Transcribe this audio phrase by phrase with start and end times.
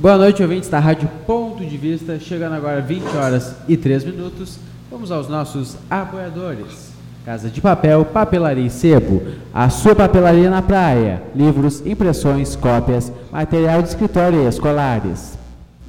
[0.00, 2.18] Boa noite, ouvintes da Rádio Ponto de Vista.
[2.18, 4.58] Chegando agora 20 horas e 3 minutos.
[4.90, 6.90] Vamos aos nossos apoiadores.
[7.22, 9.20] Casa de Papel, Papelaria e Sebo.
[9.52, 11.22] A sua papelaria na praia.
[11.34, 15.38] Livros, impressões, cópias, material de escritório e escolares.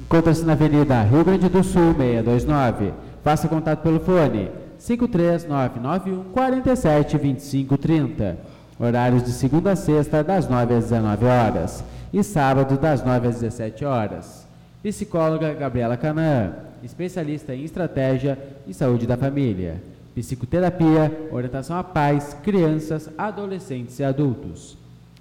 [0.02, 2.92] Encontra-se na Avenida Rio Grande do Sul, 629.
[3.24, 8.36] Faça contato pelo fone 53991 47 25 30.
[8.78, 11.82] Horários de segunda a sexta, das 9 às 19 horas.
[12.12, 14.46] E sábado, das 9 às 17 horas.
[14.82, 19.80] Psicóloga Gabriela Canaã, especialista em estratégia e saúde da família.
[20.14, 24.76] Psicoterapia, orientação a pais, crianças, adolescentes e adultos.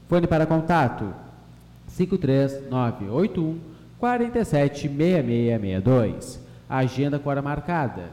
[0.10, 1.14] Fone para contato
[1.88, 3.58] 53981
[3.98, 6.42] 476662.
[6.70, 8.04] Agenda com hora marcada.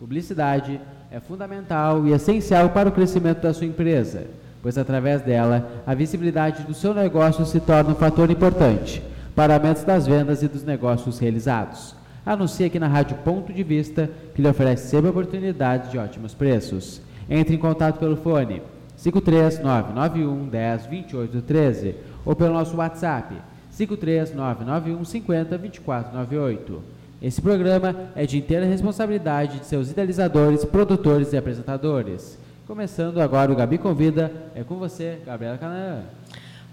[0.00, 4.26] Publicidade é fundamental e essencial para o crescimento da sua empresa,
[4.62, 9.02] pois através dela a visibilidade do seu negócio se torna um fator importante
[9.34, 11.96] para aumento das vendas e dos negócios realizados.
[12.24, 17.02] Anuncie aqui na Rádio Ponto de Vista, que lhe oferece sempre oportunidades de ótimos preços.
[17.28, 18.62] Entre em contato pelo fone
[18.96, 23.34] 53991 10 28 13 ou pelo nosso WhatsApp
[23.76, 26.82] 53991 50 24 98.
[27.20, 32.38] Esse programa é de inteira responsabilidade de seus idealizadores, produtores e apresentadores.
[32.72, 36.04] Começando agora o Gabi Convida, é com você, Gabriela Canaã.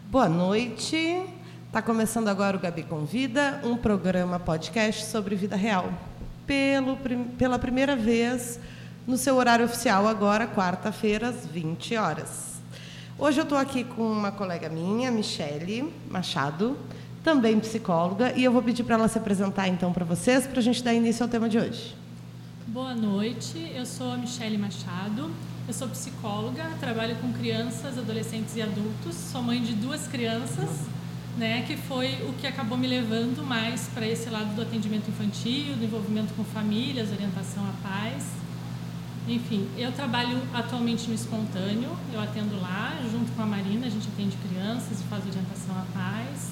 [0.09, 0.95] Boa noite.
[1.67, 5.91] Está começando agora o Gabi Convida, um programa podcast sobre vida real.
[6.47, 6.95] Pelo,
[7.37, 8.61] pela primeira vez
[9.05, 12.61] no seu horário oficial, agora, quarta-feira, às 20 horas.
[13.17, 16.77] Hoje eu estou aqui com uma colega minha, Michele Machado,
[17.25, 20.63] também psicóloga, e eu vou pedir para ela se apresentar então para vocês, para a
[20.63, 21.93] gente dar início ao tema de hoje.
[22.67, 25.29] Boa noite, eu sou a Michele Machado,
[25.69, 30.67] eu sou psicóloga, trabalho com crianças, adolescentes e adultos, sou mãe de duas crianças,
[31.37, 35.75] né, que foi o que acabou me levando mais para esse lado do atendimento infantil,
[35.75, 38.25] do envolvimento com famílias, orientação a pais.
[39.27, 44.07] Enfim, eu trabalho atualmente no espontâneo, eu atendo lá, junto com a Marina, a gente
[44.11, 46.49] atende crianças e faz orientação a pais.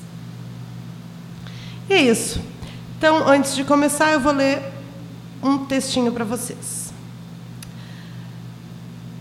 [1.89, 2.39] E é isso.
[2.99, 4.61] Então, antes de começar, eu vou ler
[5.41, 6.86] um textinho para vocês.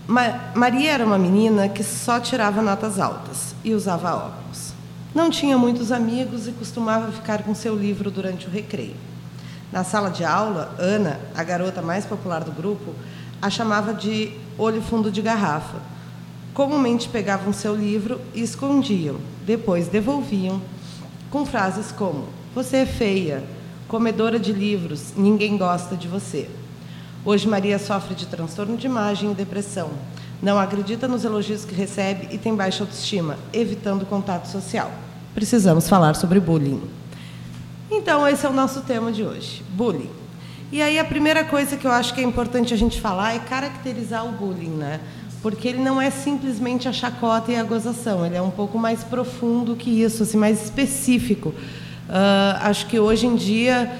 [0.07, 4.73] Ma Maria era uma menina que só tirava notas altas e usava óculos.
[5.13, 8.95] Não tinha muitos amigos e costumava ficar com seu livro durante o recreio.
[9.69, 12.95] Na sala de aula, Ana, a garota mais popular do grupo,
[13.41, 15.77] a chamava de olho fundo de garrafa.
[16.53, 20.61] Comumente pegavam seu livro e escondiam, depois devolviam,
[21.29, 23.43] com frases como: Você é feia,
[23.89, 26.49] comedora de livros, ninguém gosta de você.
[27.27, 29.89] Hoje, Maria sofre de transtorno de imagem e depressão.
[30.41, 34.89] Não acredita nos elogios que recebe e tem baixa autoestima, evitando contato social.
[35.35, 36.81] Precisamos falar sobre bullying.
[37.91, 40.09] Então, esse é o nosso tema de hoje: bullying.
[40.71, 43.39] E aí, a primeira coisa que eu acho que é importante a gente falar é
[43.39, 45.01] caracterizar o bullying, né?
[45.41, 49.03] Porque ele não é simplesmente a chacota e a gozação, ele é um pouco mais
[49.03, 51.49] profundo que isso, assim, mais específico.
[51.49, 53.91] Uh, acho que hoje em dia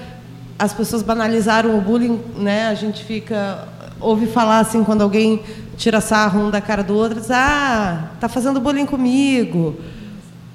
[0.58, 2.68] as pessoas banalizaram o bullying, né?
[2.68, 3.68] A gente fica
[4.00, 5.42] ouve falar assim quando alguém
[5.76, 9.76] tira sarro um da cara do outro, diz: "Ah, tá fazendo bullying comigo".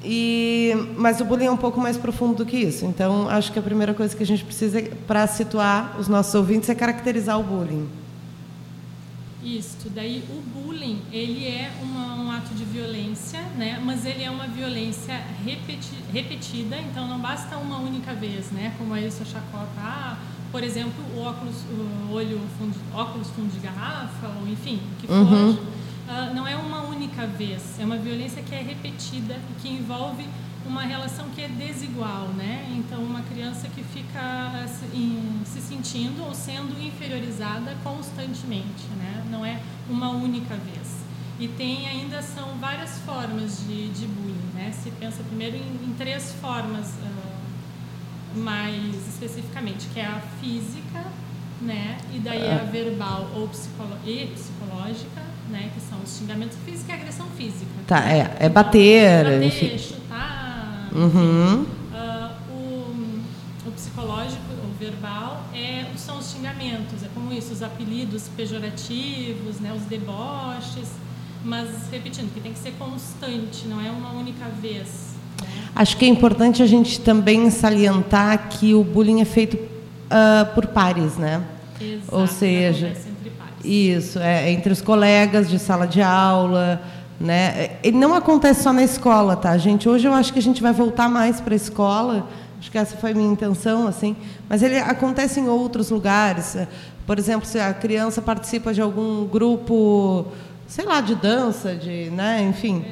[0.04, 2.86] E, mas o bullying é um pouco mais profundo do que isso.
[2.86, 6.70] Então, acho que a primeira coisa que a gente precisa para situar os nossos ouvintes
[6.70, 7.88] é caracterizar o bullying.
[9.44, 9.90] Isso.
[9.90, 13.82] Daí, o bullying ele é uma, um ato de violência, né?
[13.84, 16.78] Mas ele é uma violência repeti, repetida.
[16.78, 18.74] Então, não basta uma única vez, né?
[18.78, 20.18] Como aí essa chacota, ah,
[20.52, 21.56] por exemplo, o óculos,
[22.10, 25.16] o olho fundo, óculos fundo de garrafa, ou enfim, o que for.
[25.16, 25.74] Uhum
[26.08, 30.26] uh, não é uma única vez, é uma violência que é repetida e que envolve
[30.66, 32.66] uma relação que é desigual, né?
[32.78, 39.24] Então, uma criança que fica se, em, se sentindo ou sendo inferiorizada constantemente, né?
[39.30, 39.60] Não é
[39.90, 41.04] uma única vez.
[41.40, 44.72] E tem ainda são várias formas de, de bullying, né?
[44.72, 51.04] Se pensa primeiro em, em três formas uh, mais especificamente, que é a física,
[51.62, 51.98] né?
[52.14, 55.72] E daí é a verbal ou psicolo e psicológica, né?
[55.74, 57.72] Que são os xingamentos físicos e a agressão física.
[57.88, 60.03] Tá, é, é bater, bater chutar.
[60.96, 61.64] Uhum.
[61.64, 68.30] Uh, o, o psicológico, o verbal, é, são os xingamentos, é como isso, os apelidos
[68.36, 69.74] pejorativos, né?
[69.76, 70.90] Os deboches.
[71.44, 75.14] Mas, repetindo, que tem que ser constante, não é uma única vez.
[75.42, 75.48] Né?
[75.76, 80.68] Acho que é importante a gente também salientar que o bullying é feito uh, por
[80.68, 81.44] pares, né?
[81.82, 83.66] Exato, Ou seja, entre pares.
[83.66, 86.82] isso, é entre os colegas de sala de aula,
[87.24, 87.78] Né?
[87.82, 89.88] Ele não acontece só na escola, tá, gente?
[89.88, 92.28] Hoje eu acho que a gente vai voltar mais para a escola,
[92.60, 94.14] acho que essa foi a minha intenção, assim,
[94.50, 96.58] mas ele acontece em outros lugares.
[97.08, 100.26] Por exemplo, se a criança participa de algum grupo,
[100.68, 102.84] sei lá, de dança, de, né, enfim,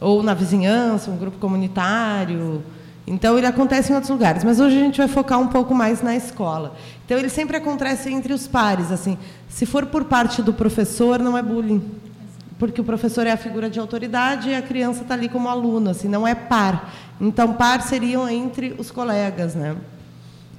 [0.00, 2.62] ou na vizinhança, um grupo comunitário.
[3.04, 6.00] Então ele acontece em outros lugares, mas hoje a gente vai focar um pouco mais
[6.00, 6.76] na escola.
[7.04, 9.18] Então ele sempre acontece entre os pares, assim.
[9.48, 11.82] Se for por parte do professor, não é bullying
[12.62, 15.90] porque o professor é a figura de autoridade e a criança está ali como aluno,
[15.90, 16.94] assim, não é par.
[17.20, 19.76] Então, par seriam entre os colegas, né?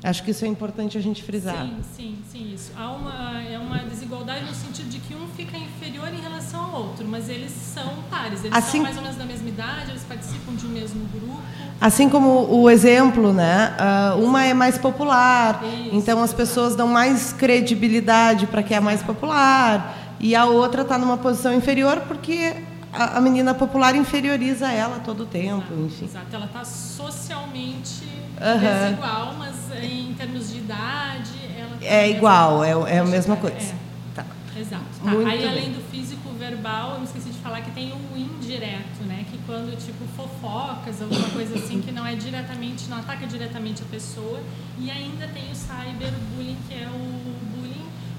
[0.04, 1.66] Acho que isso é importante a gente frisar.
[1.66, 2.74] Sim, sim, sim, isso.
[2.78, 6.82] Há uma, é uma desigualdade no sentido de que um fica inferior em relação ao
[6.88, 10.04] outro, mas eles são pares, eles assim, são mais ou menos da mesma idade, eles
[10.04, 11.42] participam de um mesmo grupo.
[11.80, 13.78] Assim como o exemplo, né?
[14.18, 18.82] Uh, uma é mais popular, isso, então as pessoas dão mais credibilidade para que é
[18.82, 22.56] mais popular e a outra está numa posição inferior porque
[22.94, 26.06] a, a, menina popular inferioriza ela todo o tempo, exato, enfim.
[26.06, 28.06] Exato, ela está socialmente
[28.40, 28.86] uhum.
[28.88, 33.58] desigual, mas em termos de idade, ela tá é igual, é, é a mesma coisa.
[33.58, 33.75] É.
[34.16, 34.25] Tá.
[34.58, 34.86] Exato.
[35.04, 35.12] Tá.
[35.12, 35.50] Aí bem.
[35.50, 39.26] além do físico verbal, eu me esqueci de falar que tem o indireto, né?
[39.30, 43.86] Que quando tipo fofocas, alguma coisa assim que não é diretamente, não ataca diretamente a
[43.92, 44.40] pessoa,
[44.80, 47.44] e ainda tem o cyberbullying, que é o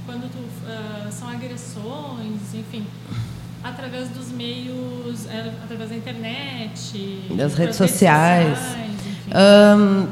[0.06, 2.86] quando tu, uh, são agressões, enfim,
[3.62, 8.58] através dos meios, uh, através da internet, das redes sociais.
[8.58, 8.94] sociais
[9.34, 10.06] um,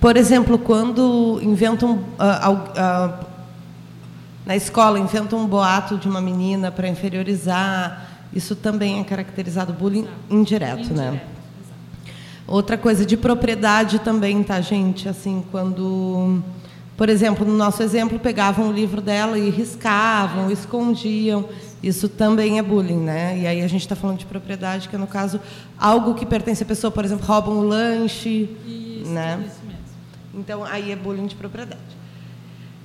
[0.00, 3.24] por exemplo, quando inventam uh,
[4.44, 10.06] na escola inventam um boato de uma menina para inferiorizar, isso também é caracterizado bullying
[10.28, 11.08] indireto, indireto, né?
[11.08, 12.18] Exato.
[12.46, 15.08] Outra coisa de propriedade também, tá, gente?
[15.08, 16.42] Assim, quando
[16.96, 21.48] por exemplo, no nosso exemplo, pegavam o livro dela e riscavam, escondiam.
[21.82, 23.38] Isso também é bullying, né?
[23.38, 25.40] E aí a gente está falando de propriedade, que é, no caso,
[25.78, 28.48] algo que pertence à pessoa, por exemplo, roubam o lanche.
[28.64, 29.44] Isso, né?
[29.44, 29.82] isso mesmo.
[30.34, 31.80] Então, aí é bullying de propriedade.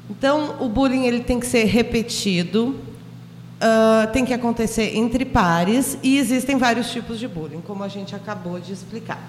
[0.09, 6.17] Então, o bullying ele tem que ser repetido, uh, tem que acontecer entre pares, e
[6.17, 9.21] existem vários tipos de bullying, como a gente acabou de explicar.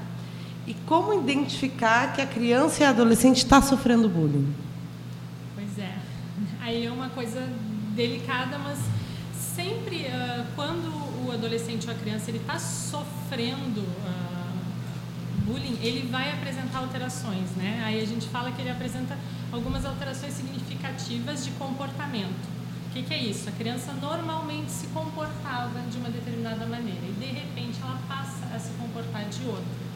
[0.66, 4.69] E como identificar que a criança e a adolescente está sofrendo bullying?
[6.60, 7.40] Aí é uma coisa
[7.94, 8.78] delicada, mas
[9.34, 10.88] sempre uh, quando
[11.26, 14.60] o adolescente ou a criança ele está sofrendo uh,
[15.44, 17.82] bullying, ele vai apresentar alterações, né?
[17.84, 19.16] Aí a gente fala que ele apresenta
[19.50, 22.48] algumas alterações significativas de comportamento.
[22.88, 23.48] O que, que, é isso?
[23.48, 28.58] A criança normalmente se comportava de uma determinada maneira e de repente ela passa a
[28.58, 29.89] se comportar de outra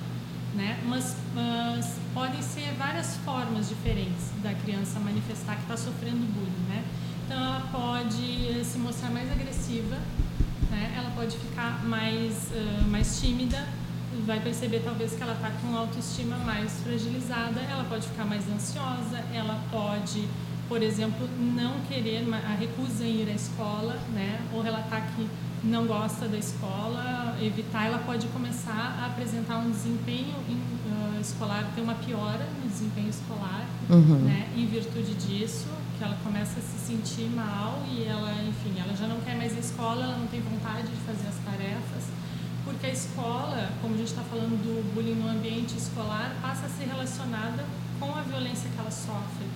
[0.54, 0.80] né?
[0.86, 6.84] Mas, mas, podem ser várias formas diferentes da criança manifestar que está sofrendo bullying, né?
[7.26, 9.96] Então ela pode se mostrar mais agressiva,
[10.70, 10.94] né?
[10.96, 13.66] Ela pode ficar mais uh, mais tímida,
[14.26, 19.24] vai perceber talvez que ela está com autoestima mais fragilizada, ela pode ficar mais ansiosa,
[19.32, 20.28] ela pode
[20.68, 24.40] por exemplo, não querer, a recusa em ir à escola, né?
[24.52, 25.28] ou relatar que
[25.64, 31.70] não gosta da escola, evitar, ela pode começar a apresentar um desempenho em, uh, escolar,
[31.74, 34.18] ter uma piora no desempenho escolar, uhum.
[34.18, 35.66] né, em virtude disso,
[35.96, 39.56] que ela começa a se sentir mal e ela, enfim, ela já não quer mais
[39.56, 42.04] a escola, ela não tem vontade de fazer as tarefas,
[42.64, 46.68] porque a escola, como a gente está falando do bullying no ambiente escolar, passa a
[46.68, 47.64] ser relacionada
[47.98, 49.46] com a violência que ela sofre.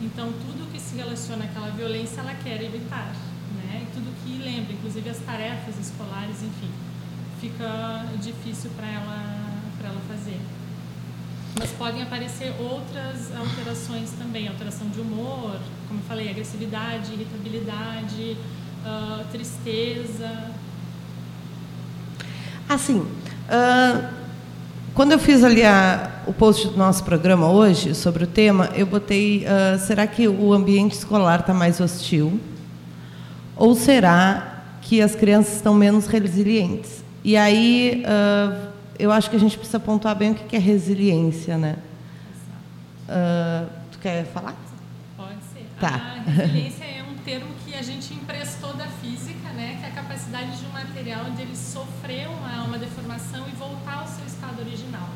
[0.00, 3.12] Então, tudo que se relaciona àquela violência, ela quer evitar
[3.94, 6.70] tudo que lembra, inclusive as tarefas escolares, enfim,
[7.40, 9.42] fica difícil para ela,
[9.84, 10.40] ela fazer.
[11.58, 18.36] Mas podem aparecer outras alterações também, alteração de humor, como eu falei, agressividade, irritabilidade,
[18.86, 20.50] uh, tristeza.
[22.68, 24.08] Assim, uh,
[24.94, 28.86] quando eu fiz ali a, o post do nosso programa hoje sobre o tema, eu
[28.86, 32.40] botei: uh, será que o ambiente escolar está mais hostil?
[33.56, 37.02] Ou será que as crianças estão menos resilientes?
[37.24, 41.56] E aí, uh, eu acho que a gente precisa pontuar bem o que é resiliência,
[41.56, 41.76] né?
[43.08, 44.56] Uh, tu quer falar?
[45.16, 45.66] Pode ser.
[45.80, 46.22] Tá.
[46.26, 49.78] A resiliência é um termo que a gente emprestou da física, né?
[49.80, 54.00] Que é a capacidade de um material de ele sofrer uma, uma deformação e voltar
[54.00, 55.08] ao seu estado original.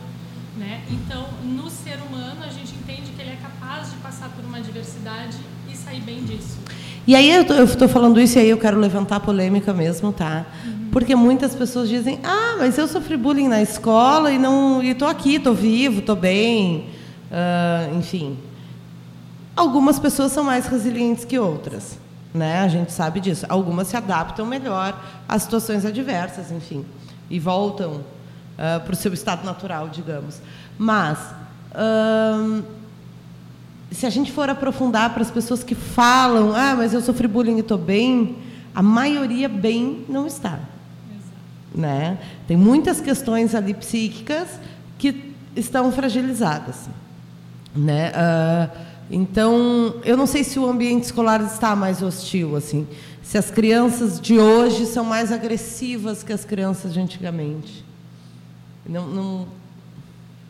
[0.57, 0.83] Né?
[0.91, 4.57] Então, no ser humano, a gente entende que ele é capaz de passar por uma
[4.57, 5.37] adversidade
[5.71, 6.59] e sair bem disso.
[7.07, 10.45] E aí eu estou falando isso e aí eu quero levantar a polêmica mesmo, tá?
[10.65, 10.89] Uhum.
[10.91, 15.07] Porque muitas pessoas dizem: "Ah, mas eu sofri bullying na escola e não e tô
[15.07, 16.89] aqui, tô vivo, tô bem",
[17.31, 18.37] uh, enfim.
[19.55, 21.99] Algumas pessoas são mais resilientes que outras,
[22.35, 22.61] né?
[22.61, 23.47] A gente sabe disso.
[23.49, 24.99] Algumas se adaptam melhor
[25.29, 26.85] às situações adversas, enfim.
[27.31, 30.41] e voltam uh, para o seu estado natural, digamos.
[30.79, 31.19] Mas
[31.73, 32.63] uh,
[33.91, 37.57] se a gente for aprofundar para as pessoas que falam, ah, mas eu sofri bullying
[37.57, 38.37] e estou bem,
[38.75, 40.61] a maioria bem não está.
[41.75, 42.19] Né?
[42.49, 44.49] Tem muitas questões ali psíquicas
[44.99, 46.89] que estão fragilizadas.
[47.75, 48.11] Né?
[48.11, 52.87] Uh, então, eu não sei se o ambiente escolar está mais hostil, assim,
[53.23, 57.85] se as crianças de hoje são mais agressivas que as crianças de antigamente.
[58.85, 59.49] Não, não...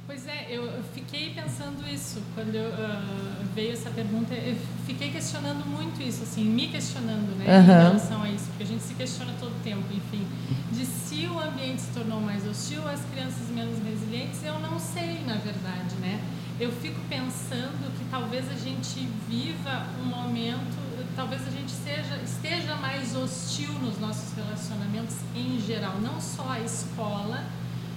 [0.07, 0.71] Pois é, eu
[1.17, 4.35] fiquei pensando isso quando uh, veio essa pergunta.
[4.35, 4.55] Eu
[4.87, 7.63] fiquei questionando muito isso, assim, me questionando, né, uhum.
[7.63, 10.27] em relação a isso, porque a gente se questiona todo o tempo, enfim,
[10.73, 15.23] de se o ambiente se tornou mais hostil, as crianças menos resilientes, eu não sei,
[15.27, 16.21] na verdade, né
[16.59, 20.75] eu fico pensando que talvez a gente viva um momento,
[21.15, 26.61] talvez a gente seja, esteja mais hostil nos nossos relacionamentos em geral, não só a
[26.61, 27.45] escola,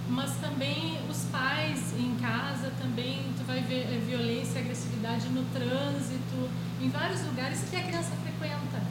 [0.09, 6.49] mas também os pais em casa também, tu vai ver eh, violência, agressividade no trânsito,
[6.81, 8.83] em vários lugares que a criança frequenta.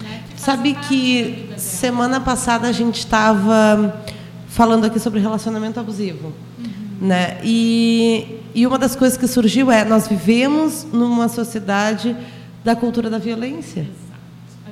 [0.00, 0.24] Né?
[0.30, 4.02] Que Sabe que semana passada a gente estava
[4.48, 6.32] falando aqui sobre relacionamento abusivo.
[6.58, 7.06] Uhum.
[7.08, 7.40] Né?
[7.42, 12.16] E e uma das coisas que surgiu é nós vivemos numa sociedade
[12.64, 13.82] da cultura da violência.
[13.82, 14.07] Exato.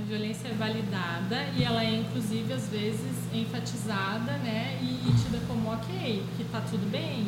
[0.08, 5.72] Violência é validada e ela é inclusive às vezes enfatizada, né, e, e tida como
[5.72, 7.26] ok, que está tudo bem.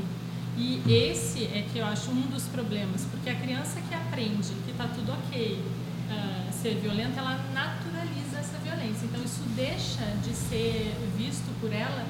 [0.56, 4.70] E esse é que eu acho um dos problemas, porque a criança que aprende que
[4.70, 5.62] está tudo ok
[6.10, 9.06] uh, ser violenta, ela naturaliza essa violência.
[9.06, 12.04] Então isso deixa de ser visto por ela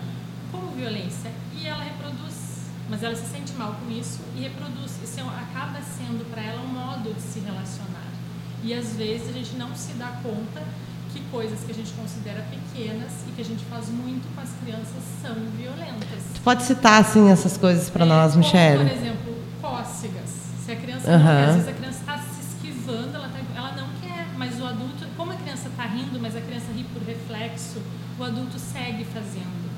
[0.50, 2.48] como violência e ela reproduz
[2.88, 4.98] mas ela se sente mal com isso e reproduz.
[5.02, 8.07] Isso é acaba sendo para ela um modo de se relacionar.
[8.62, 10.62] E às vezes a gente não se dá conta
[11.12, 14.50] que coisas que a gente considera pequenas e que a gente faz muito com as
[14.62, 16.22] crianças são violentas.
[16.34, 18.84] Tu pode citar assim essas coisas para é, nós, Michelle?
[18.84, 20.30] Por exemplo, cócegas.
[20.64, 21.18] Se a criança uhum.
[21.18, 24.60] não quer, às vezes a criança está se esquivando, ela, tá, ela não quer, mas
[24.60, 27.80] o adulto, como a criança está rindo, mas a criança ri por reflexo,
[28.18, 29.68] o adulto segue fazendo.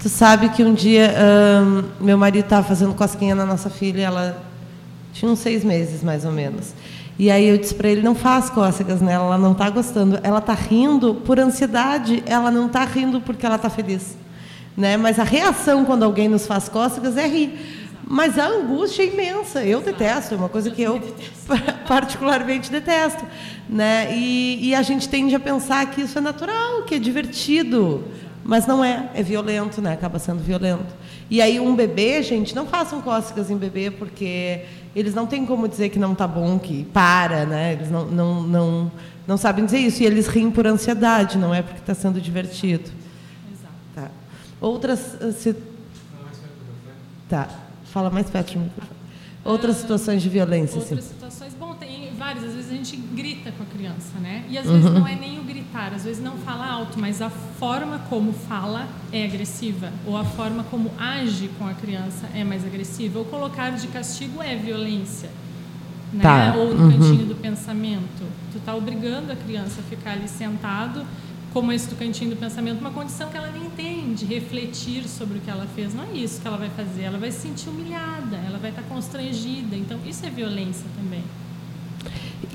[0.00, 1.14] Tu sabe que um dia
[2.00, 4.44] meu marido estava fazendo cosquinha na nossa filha, ela
[5.12, 6.74] tinha uns seis meses mais ou menos.
[7.18, 10.18] E aí eu disse para ele, não faz cócegas nela, ela não está gostando.
[10.22, 14.16] Ela está rindo por ansiedade, ela não está rindo porque ela está feliz.
[14.76, 14.96] Né?
[14.96, 17.56] Mas a reação quando alguém nos faz cócegas é rir.
[18.06, 19.64] Mas a angústia é imensa.
[19.64, 21.00] Eu detesto, é uma coisa que eu
[21.86, 23.24] particularmente detesto.
[23.68, 24.08] Né?
[24.12, 28.04] E, e a gente tende a pensar que isso é natural, que é divertido.
[28.42, 29.94] Mas não é, é violento, né?
[29.94, 30.94] Acaba sendo violento.
[31.30, 34.60] E aí um bebê, gente, não façam cócegas em bebê, porque
[34.94, 37.72] eles não têm como dizer que não está bom, que para, né?
[37.72, 38.92] Eles não, não, não,
[39.26, 40.02] não sabem dizer isso.
[40.02, 42.90] E eles riem por ansiedade, não é porque está sendo divertido.
[43.52, 43.74] Exato.
[43.94, 44.10] Tá.
[44.60, 45.16] Outras...
[45.20, 45.56] Ah, se...
[47.28, 47.48] Tá.
[47.86, 48.96] Fala mais perto de mim, por favor.
[49.44, 50.78] Outras situações de violência.
[50.78, 51.10] Outras sim.
[52.36, 54.44] Às vezes a gente grita com a criança, né?
[54.48, 55.00] E às vezes uhum.
[55.00, 58.86] não é nem o gritar, às vezes não fala alto, mas a forma como fala
[59.12, 63.70] é agressiva, ou a forma como age com a criança é mais agressiva, ou colocar
[63.70, 65.30] de castigo é violência.
[66.12, 66.22] Né?
[66.22, 66.54] Tá.
[66.56, 66.92] Ou no uhum.
[66.92, 68.24] cantinho do pensamento.
[68.52, 71.04] Tu está obrigando a criança a ficar ali sentado,
[71.52, 75.38] como esse do cantinho do pensamento, uma condição que ela nem tem de refletir sobre
[75.38, 75.94] o que ela fez.
[75.94, 77.02] Não é isso que ela vai fazer.
[77.02, 79.76] Ela vai se sentir humilhada, ela vai estar constrangida.
[79.76, 81.22] Então, isso é violência também.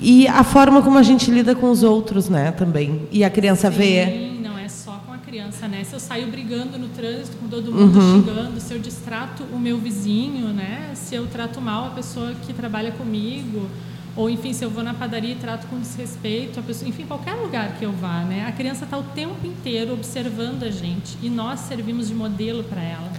[0.01, 3.07] E a forma como a gente lida com os outros, né, também.
[3.11, 4.31] E a criança Sim, vê.
[4.41, 5.83] Não é só com a criança, né?
[5.83, 8.23] Se eu saio brigando no trânsito com todo mundo uhum.
[8.23, 10.91] xingando, se eu distrato o meu vizinho, né?
[10.93, 13.67] Se eu trato mal a pessoa que trabalha comigo,
[14.15, 17.33] ou enfim, se eu vou na padaria e trato com desrespeito a pessoa, enfim, qualquer
[17.33, 18.45] lugar que eu vá, né?
[18.47, 22.81] A criança está o tempo inteiro observando a gente e nós servimos de modelo para
[22.81, 23.11] ela.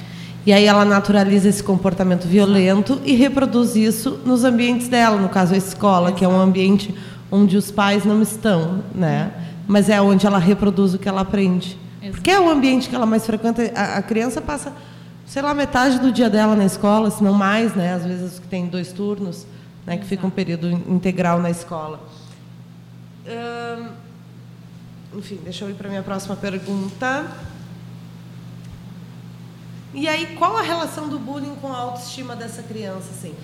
[0.47, 5.55] E aí ela naturaliza esse comportamento violento e reproduz isso nos ambientes dela, no caso
[5.55, 6.95] a escola, que é um ambiente
[7.31, 9.33] onde os pais não estão, né?
[9.69, 11.79] Mas é onde ela reproduz o que ela aprende.
[12.11, 13.63] Porque é o ambiente que ela mais frequenta.
[13.75, 14.73] A, criança passa,
[15.27, 17.95] sei lá, metade do dia dela na escola, se não mais, né?
[17.95, 19.47] Às vezes que tem dois turnos,
[19.87, 19.99] né?
[19.99, 22.01] Que fica um período integral na escola.
[23.29, 23.89] Hum,
[25.17, 27.27] enfim, deixa eu ir para a minha próxima pergunta.
[29.93, 33.35] E aí, qual a relação do bullying com a autoestima dessa criança, assim?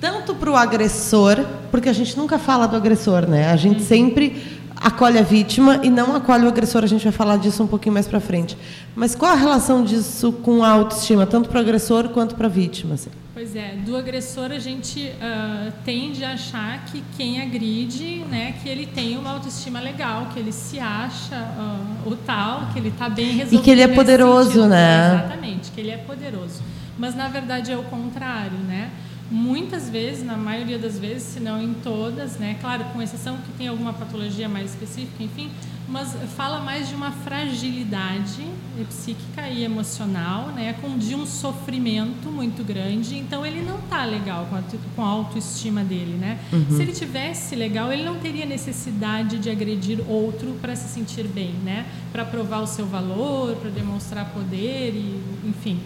[0.00, 3.50] Tanto para o agressor, porque a gente nunca fala do agressor, né?
[3.50, 6.84] A gente sempre acolhe a vítima e não acolhe o agressor.
[6.84, 8.56] A gente vai falar disso um pouquinho mais para frente.
[8.94, 12.50] Mas qual a relação disso com a autoestima, tanto para o agressor quanto para a
[12.50, 12.94] vítima?
[12.94, 13.10] Assim?
[13.34, 18.68] Pois é, do agressor a gente uh, tende a achar que quem agride, né, que
[18.68, 23.10] ele tem uma autoestima legal, que ele se acha uh, o tal, que ele está
[23.10, 23.60] bem resolvido.
[23.60, 24.68] E que ele é poderoso, sentido.
[24.68, 25.22] né?
[25.26, 26.62] Exatamente, que ele é poderoso.
[26.98, 28.90] Mas na verdade é o contrário, né?
[29.30, 32.56] Muitas vezes, na maioria das vezes, se não em todas, né?
[32.60, 35.50] Claro, com exceção que tem alguma patologia mais específica, enfim,
[35.88, 38.44] mas fala mais de uma fragilidade
[38.88, 40.74] psíquica e emocional, né?
[40.80, 43.16] Com de um sofrimento muito grande.
[43.16, 44.62] Então ele não tá legal com a,
[44.94, 46.38] com a autoestima dele, né?
[46.52, 46.66] Uhum.
[46.70, 51.52] Se ele tivesse legal, ele não teria necessidade de agredir outro para se sentir bem,
[51.64, 51.86] né?
[52.12, 55.80] Para provar o seu valor, para demonstrar poder e, enfim.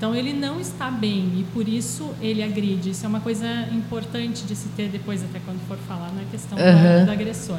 [0.00, 2.88] Então ele não está bem e por isso ele agride.
[2.88, 6.56] Isso é uma coisa importante de se ter depois, até quando for falar na questão
[6.56, 7.04] uhum.
[7.04, 7.58] do, agressor.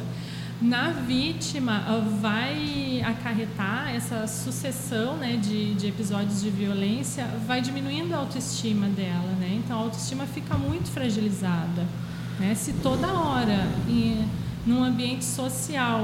[0.60, 1.84] Na vítima
[2.20, 9.36] vai acarretar essa sucessão né, de, de episódios de violência, vai diminuindo a autoestima dela,
[9.38, 9.60] né?
[9.64, 11.86] Então a autoestima fica muito fragilizada.
[12.40, 12.56] Né?
[12.56, 14.26] Se toda hora em,
[14.66, 16.00] num ambiente social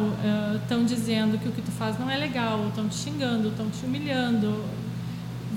[0.63, 3.69] estão uh, dizendo que o que tu faz não é legal, estão te xingando, estão
[3.69, 4.65] te humilhando,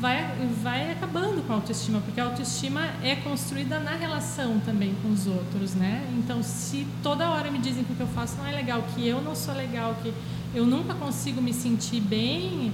[0.01, 5.11] vai, vai acabando com a autoestima, porque a autoestima é construída na relação também com
[5.11, 6.03] os outros, né?
[6.17, 9.07] Então, se toda hora me dizem que o que eu faço não é legal, que
[9.07, 10.11] eu não sou legal, que
[10.55, 12.73] eu nunca consigo me sentir bem,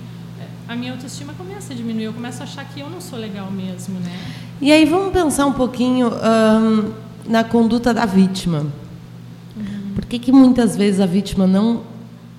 [0.67, 3.51] a minha autoestima começa a diminuir, eu começo a achar que eu não sou legal
[3.51, 4.17] mesmo, né?
[4.61, 6.93] E aí vamos pensar um pouquinho um,
[7.29, 8.65] na conduta da vítima.
[9.55, 9.93] Uhum.
[9.95, 11.83] Por que, que muitas vezes a vítima não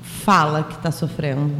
[0.02, 1.54] fala que está sofrendo?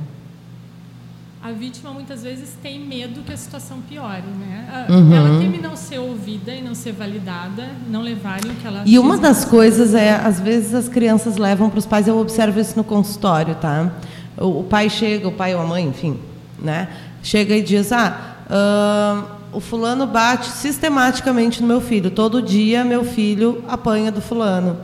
[1.49, 4.87] A vítima muitas vezes tem medo que a situação piore, né?
[4.90, 5.14] Uhum.
[5.14, 8.83] Ela teme não ser ouvida e não ser validada, não levarem o que ela.
[8.85, 12.07] E uma das coisas é, às vezes as crianças levam para os pais.
[12.07, 13.90] Eu observo isso no consultório, tá?
[14.37, 16.19] O, o, pai chega, o pai ou a mãe, enfim,
[16.59, 16.88] né?
[17.23, 22.11] Chega e diz, ah, uh, o fulano bate sistematicamente no meu filho.
[22.11, 24.76] Todo dia meu filho apanha do fulano.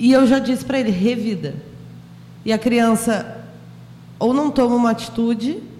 [0.00, 1.54] E eu já disse para ele, revida.
[2.44, 3.44] E a criança
[4.18, 5.70] ou não toma uma atitude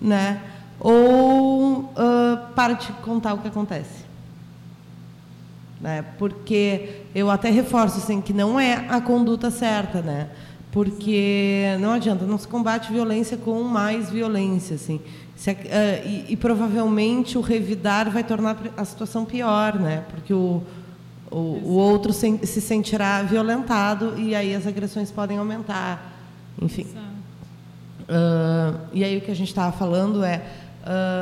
[0.00, 0.40] né?
[0.80, 4.04] Ou uh, para de contar o que acontece.
[5.80, 6.04] Né?
[6.18, 10.28] Porque eu até reforço assim, que não é a conduta certa, né?
[10.70, 15.00] Porque não adianta, não se combate violência com mais violência, assim.
[15.34, 15.56] Se, uh,
[16.04, 20.04] e, e, provavelmente o revidar vai tornar a situação pior, né?
[20.10, 20.62] Porque o,
[21.30, 26.12] o, o outro se, se, sentirá violentado e aí as agressões podem aumentar.
[26.60, 26.82] Enfim.
[26.82, 27.07] Exato.
[28.08, 30.42] Uh, e aí o que a gente estava falando é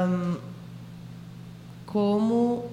[0.08, 0.36] um,
[1.84, 2.64] como,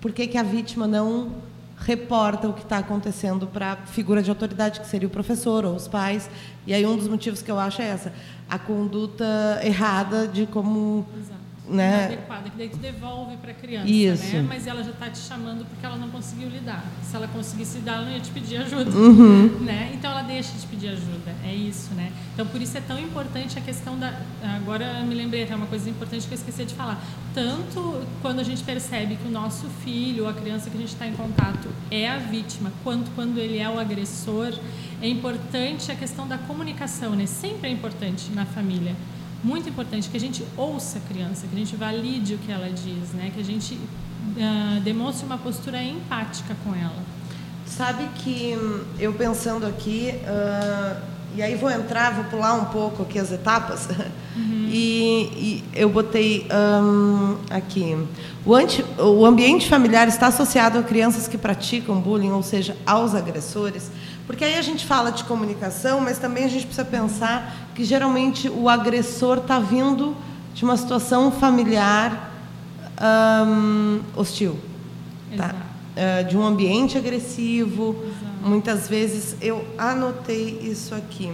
[0.00, 1.32] por que, que a vítima não
[1.78, 5.76] reporta o que está acontecendo para a figura de autoridade, que seria o professor ou
[5.76, 6.28] os pais.
[6.66, 8.12] E aí um dos motivos que eu acho é essa,
[8.50, 9.24] a conduta
[9.62, 11.37] errada de como Exato
[11.68, 12.06] né?
[12.06, 14.36] adequada, que daí tu devolve para a criança, Isso.
[14.36, 14.46] né?
[14.48, 16.84] Mas ela já está te chamando porque ela não conseguiu lidar.
[17.02, 19.60] Se ela conseguisse dar, ela não ia te pedir ajuda, uhum.
[19.60, 19.92] né?
[19.94, 22.12] Então ela deixa de pedir ajuda, é isso, né?
[22.34, 24.20] Então por isso é tão importante a questão da.
[24.56, 27.02] Agora me lembrei até uma coisa importante que eu esqueci de falar.
[27.34, 31.06] Tanto quando a gente percebe que o nosso filho, a criança que a gente está
[31.06, 34.52] em contato, é a vítima, quanto quando ele é o agressor,
[35.00, 37.26] é importante a questão da comunicação, né?
[37.26, 38.94] Sempre é importante na família
[39.42, 42.68] muito importante que a gente ouça a criança, que a gente valide o que ela
[42.70, 43.30] diz, né?
[43.32, 47.02] que a gente uh, demonstre uma postura empática com ela.
[47.66, 51.00] Sabe que hum, eu pensando aqui, uh,
[51.36, 53.88] e aí vou entrar, vou pular um pouco aqui as etapas,
[54.34, 54.68] uhum.
[54.70, 56.48] e, e, eu botei
[56.82, 57.96] um, aqui.
[58.44, 63.14] O, anti, o ambiente familiar está associado a crianças que praticam bullying, ou seja, aos
[63.14, 63.90] agressores.
[64.28, 68.46] Porque aí a gente fala de comunicação, mas também a gente precisa pensar que geralmente
[68.46, 70.14] o agressor está vindo
[70.52, 72.30] de uma situação familiar
[73.46, 74.58] um, hostil,
[75.34, 75.54] tá?
[75.96, 77.96] Uh, de um ambiente agressivo.
[78.04, 78.26] Exato.
[78.42, 81.32] Muitas vezes eu anotei isso aqui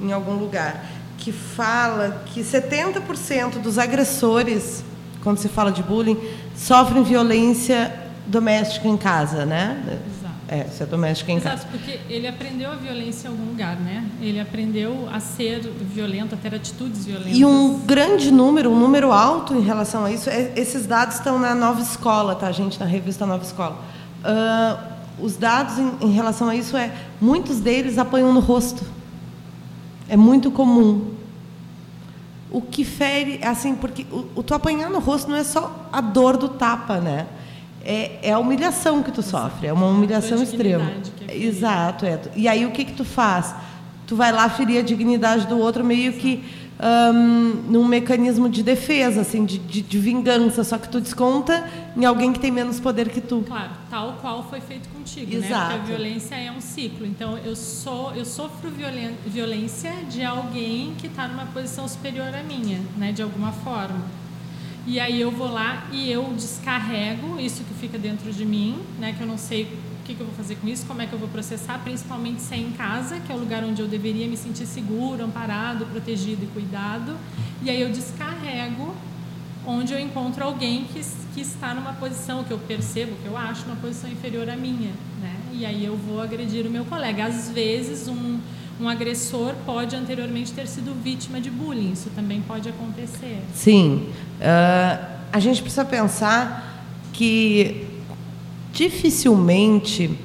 [0.00, 0.84] em algum lugar
[1.16, 4.82] que fala que 70% dos agressores,
[5.22, 6.18] quando se fala de bullying,
[6.56, 7.94] sofrem violência
[8.26, 10.00] doméstica em casa, né?
[10.50, 10.54] Exato.
[10.54, 11.68] É, ser doméstica em Exato, casa.
[11.70, 14.04] porque ele aprendeu a violência em algum lugar, né?
[14.20, 17.36] Ele aprendeu a ser violento, a ter atitudes violentas.
[17.36, 21.38] E um grande número, um número alto em relação a isso, é, esses dados estão
[21.38, 22.80] na Nova Escola, tá, gente?
[22.80, 23.80] Na revista Nova Escola.
[24.24, 28.84] Uh, os dados em, em relação a isso é, muitos deles apanham no rosto.
[30.08, 31.14] É muito comum.
[32.50, 36.00] O que fere, assim, porque o, o tu apanhar no rosto não é só a
[36.00, 37.28] dor do tapa, né?
[37.84, 40.90] É, é a humilhação que tu sofre, é uma humilhação extrema.
[41.28, 41.36] é.
[41.36, 42.20] Exato, é.
[42.36, 43.54] E aí o que que tu faz?
[44.06, 46.42] Tu vai lá ferir a dignidade do outro meio que
[46.80, 52.04] hum, num mecanismo de defesa, assim, de, de, de vingança, só que tu desconta em
[52.04, 53.44] alguém que tem menos poder que tu.
[53.46, 55.46] Claro, tal qual foi feito contigo, né?
[55.46, 55.76] Exato.
[55.76, 57.06] Porque a violência é um ciclo.
[57.06, 58.70] Então eu sou, eu sofro
[59.26, 63.12] violência de alguém que está numa posição superior à minha, né?
[63.12, 64.19] De alguma forma.
[64.90, 69.14] E aí eu vou lá e eu descarrego isso que fica dentro de mim, né?
[69.16, 71.12] Que eu não sei o que, que eu vou fazer com isso, como é que
[71.12, 74.26] eu vou processar, principalmente se é em casa, que é o lugar onde eu deveria
[74.26, 77.16] me sentir seguro, amparado, protegido e cuidado.
[77.62, 78.92] E aí eu descarrego
[79.64, 81.00] onde eu encontro alguém que,
[81.36, 84.90] que está numa posição que eu percebo, que eu acho uma posição inferior à minha,
[85.22, 85.36] né?
[85.52, 87.26] E aí eu vou agredir o meu colega.
[87.26, 88.40] Às vezes um,
[88.80, 93.42] um agressor pode anteriormente ter sido vítima de bullying, isso também pode acontecer.
[93.54, 94.08] Sim.
[94.40, 97.86] Ah, a gente precisa pensar que
[98.72, 100.18] dificilmente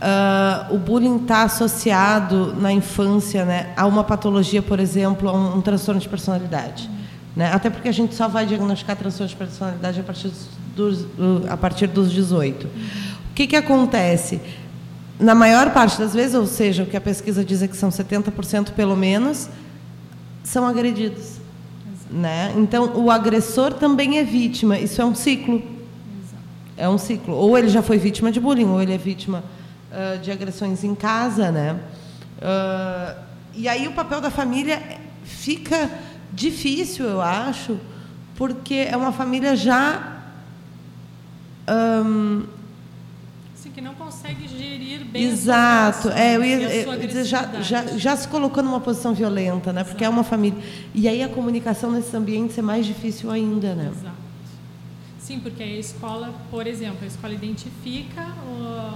[0.00, 5.56] ah, o bullying está associado na infância né, a uma patologia, por exemplo, a um,
[5.56, 6.88] um transtorno de personalidade.
[7.34, 7.52] Né?
[7.52, 10.30] Até porque a gente só vai diagnosticar transtorno de personalidade a partir
[10.74, 11.04] dos,
[11.48, 12.66] a partir dos 18.
[12.66, 12.70] O
[13.34, 14.40] que, que acontece?
[15.18, 17.88] Na maior parte das vezes, ou seja, o que a pesquisa diz é que são
[17.88, 19.48] 70% pelo menos,
[20.44, 21.38] são agredidos.
[22.10, 22.54] Né?
[22.56, 24.78] Então, o agressor também é vítima.
[24.78, 25.62] Isso é um ciclo.
[26.76, 27.34] É um ciclo.
[27.34, 29.42] Ou ele já foi vítima de bullying, ou ele é vítima
[29.92, 31.78] ah, de agressões em casa, né?
[32.40, 33.16] Ah,
[33.54, 34.80] e aí o papel da família
[35.24, 35.90] fica
[36.32, 37.76] difícil, eu acho,
[38.36, 40.18] porque é uma família já
[41.68, 42.44] Assim,
[43.78, 46.08] que não consegue gerir bem Exato.
[46.08, 48.80] É, eu e ia, a sua eu ia dizer, já, já, já se colocou numa
[48.80, 49.84] posição violenta, né?
[49.84, 50.60] Porque é uma família.
[50.92, 53.92] E aí a comunicação nesses ambientes é mais difícil ainda, né?
[53.96, 54.16] Exato.
[55.20, 58.26] Sim, porque a escola, por exemplo, a escola identifica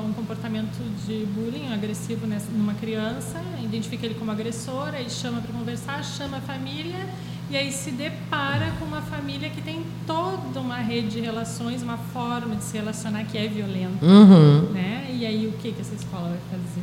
[0.04, 5.52] um comportamento de bullying agressivo nessa- numa criança, identifica ele como agressor, aí chama para
[5.52, 7.06] conversar, chama a família
[7.52, 11.98] e aí se depara com uma família que tem toda uma rede de relações, uma
[11.98, 14.70] forma de se relacionar que é violenta, Uhum.
[14.72, 15.08] né?
[15.12, 16.80] E aí o que que essa escola vai fazer,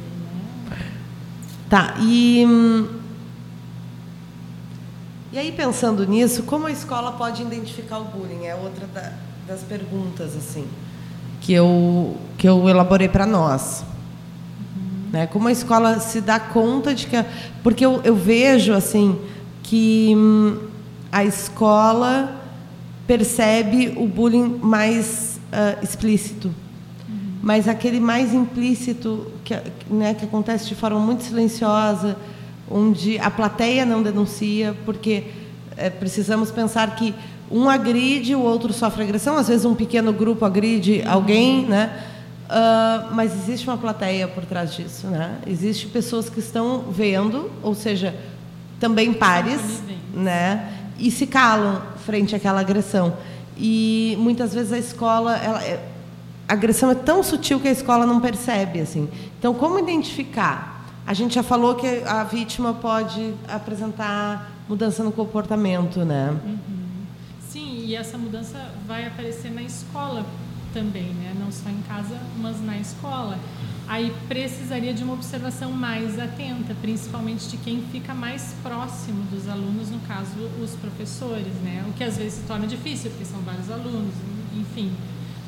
[0.78, 0.88] né?
[1.70, 2.46] Tá, e.
[2.48, 2.88] hum,
[5.32, 8.46] E aí, pensando nisso, como a escola pode identificar o bullying?
[8.48, 9.14] É outra da-
[9.48, 10.66] das perguntas, assim,
[11.40, 13.84] que eu, que eu elaborei para nós.
[15.12, 15.28] Né?
[15.28, 17.16] Como a escola se dá conta de que.
[17.16, 17.26] a-
[17.62, 19.20] Porque eu, eu vejo, assim,
[19.70, 20.58] que hum,
[21.12, 22.42] a escola
[23.06, 26.52] percebe o bullying mais ah, explícito.
[27.42, 29.56] Mas aquele mais implícito, que,
[29.90, 32.18] né, que acontece de forma muito silenciosa,
[32.70, 35.26] onde a plateia não denuncia, porque
[35.78, 37.14] eh, precisamos pensar que
[37.50, 42.04] um agride, o outro sofre agressão, às vezes um pequeno grupo agride alguém, né?
[42.50, 45.38] Ah, mas existe uma plateia por trás disso, né?
[45.48, 48.14] Existem pessoas que estão vendo, ou seja,
[48.80, 49.82] também pares,
[50.14, 50.74] né?
[50.98, 53.16] E se calam frente àquela agressão.
[53.58, 55.86] E muitas vezes a escola, ela, é-
[56.48, 59.10] a agressão é tão sutil que a escola não percebe, assim.
[59.38, 60.86] Então, como identificar?
[61.06, 66.36] A gente já falou que a vítima pode apresentar mudança no comportamento, né?
[67.50, 70.26] Sim, e essa mudança vai aparecer na escola
[70.74, 71.34] também, né?
[71.40, 73.38] Não só em casa, mas na escola.
[73.90, 79.90] Aí precisaria de uma observação mais atenta, principalmente de quem fica mais próximo dos alunos,
[79.90, 81.84] no caso, os professores, né?
[81.90, 84.14] O que às vezes se torna difícil, porque são vários alunos,
[84.56, 84.92] enfim.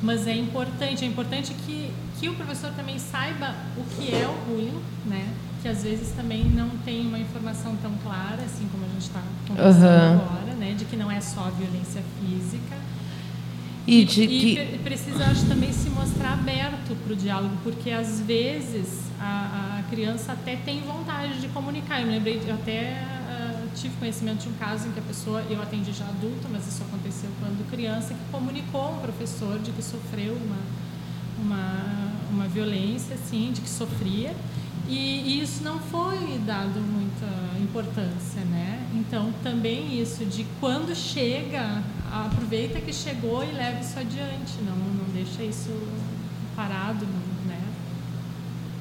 [0.02, 4.34] Mas é importante, é importante que, que o professor também saiba o que é o
[4.48, 5.24] bullying, né?
[5.62, 9.22] Que às vezes também não tem uma informação tão clara, assim como a gente está
[9.46, 10.20] conversando Aham.
[10.20, 10.74] agora, né?
[10.76, 12.81] De que não é só a violência física.
[13.86, 17.90] E de E que pre- precisa, acho, também se mostrar aberto para o diálogo, porque
[17.90, 22.00] às vezes a, a criança até tem vontade de comunicar.
[22.00, 25.42] Eu me lembrei, eu até ah, tive conhecimento de um caso em que a pessoa,
[25.50, 29.72] eu atendi já adulta, mas isso aconteceu quando criança, que comunicou a um professor de
[29.72, 30.58] que sofreu uma,
[31.44, 34.32] uma, uma violência, assim, de que sofria.
[34.88, 37.26] E, e isso não foi dado muita
[37.60, 38.84] importância, né?
[38.94, 45.04] Então, também isso de quando chega, aproveita que chegou e leva isso adiante, não, não
[45.14, 45.70] deixa isso
[46.54, 47.06] parado,
[47.46, 47.58] né?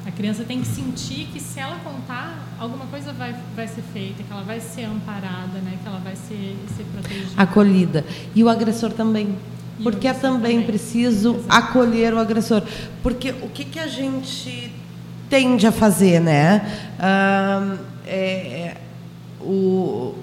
[0.06, 4.24] A criança tem que sentir que se ela contar, alguma coisa vai, vai ser feita,
[4.24, 5.78] que ela vai ser amparada, né?
[5.82, 7.41] Que ela vai ser, ser protegida.
[7.41, 8.06] acolhida.
[8.36, 9.38] E o agressor também.
[9.80, 10.65] E Porque é também também.
[10.65, 11.46] preciso Exato.
[11.50, 12.63] acolher o agressor.
[13.02, 14.72] Porque o que, que a gente
[15.30, 16.62] tende a fazer, né?
[17.00, 18.12] Ah, é-
[18.76, 18.78] é,
[19.39, 20.13] o,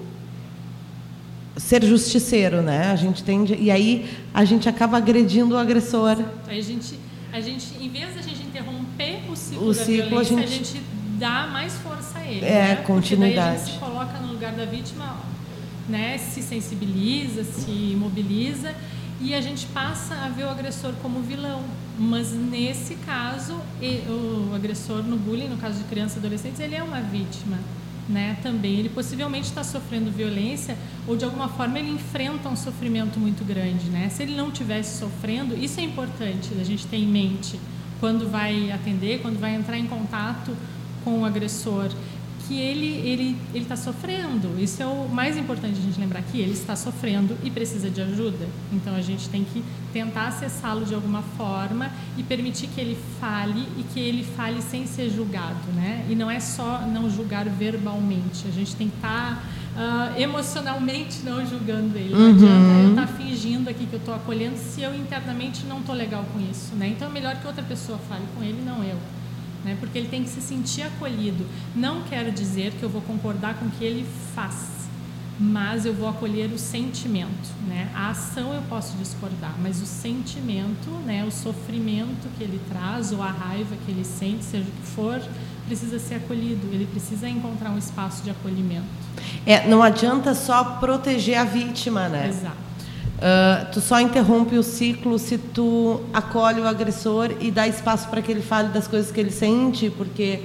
[1.59, 2.91] ser justiceiro, né?
[2.91, 6.17] A gente tende e aí a gente acaba agredindo o agressor.
[6.47, 6.95] Aí a gente,
[7.31, 10.65] a gente, em vez da gente interromper o ciclo O ciclo, a violência, a gente-
[10.73, 10.81] gente...
[11.17, 12.45] dá mais força a ele.
[12.45, 12.59] É, né?
[12.59, 13.59] Porque daí a continuidade.
[13.59, 15.17] gente se coloca no lugar da vítima,
[15.87, 16.17] né?
[16.17, 18.73] Se sensibiliza, se mobiliza
[19.21, 21.61] e a gente passa a ver o agressor como vilão.
[21.97, 23.53] Mas nesse caso,
[24.09, 27.57] o agressor no bullying, no caso de crianças e adolescentes, ele é uma vítima.
[28.09, 30.75] Né, também ele possivelmente está sofrendo violência
[31.07, 34.09] ou de alguma forma ele enfrenta um sofrimento muito grande, né?
[34.09, 37.59] Se ele não tivesse sofrendo, isso é importante a gente ter em mente
[37.99, 40.57] quando vai atender, quando vai entrar em contato
[41.03, 41.91] com o agressor,
[42.49, 44.59] que ele ele ele está sofrendo.
[44.59, 48.01] Isso é o mais importante a gente lembrar que ele está sofrendo e precisa de
[48.01, 48.47] ajuda.
[48.73, 53.67] Então a gente tem que tentar acessá-lo de alguma forma e permitir que ele fale
[53.77, 56.03] e que ele fale sem ser julgado, né?
[56.09, 58.47] E não é só não julgar verbalmente.
[58.47, 59.43] A gente tem que estar
[59.77, 62.15] ah, emocionalmente não julgando ele.
[62.15, 65.93] Não adianta eu estar fingindo aqui que eu estou acolhendo se eu internamente não estou
[65.93, 66.87] legal com isso, né?
[66.87, 68.97] Então é melhor que outra pessoa fale com ele, não eu
[69.63, 69.77] né?
[69.79, 71.45] Porque ele tem que se sentir acolhido.
[71.75, 74.87] Não quero dizer que eu vou concordar com o que ele faz,
[75.39, 77.89] mas eu vou acolher o sentimento, né?
[77.95, 81.23] A ação eu posso discordar, mas o sentimento, né?
[81.23, 85.21] O sofrimento que ele traz ou a raiva que ele sente, seja o que for,
[85.65, 86.67] precisa ser acolhido.
[86.73, 88.87] Ele precisa encontrar um espaço de acolhimento.
[89.45, 92.27] É, não adianta só proteger a vítima, né?
[92.27, 92.68] Exato.
[93.21, 98.21] Ah, tu só interrompe o ciclo se tu acolhe o agressor e dá espaço para
[98.21, 100.41] que ele fale das coisas que ele sente, porque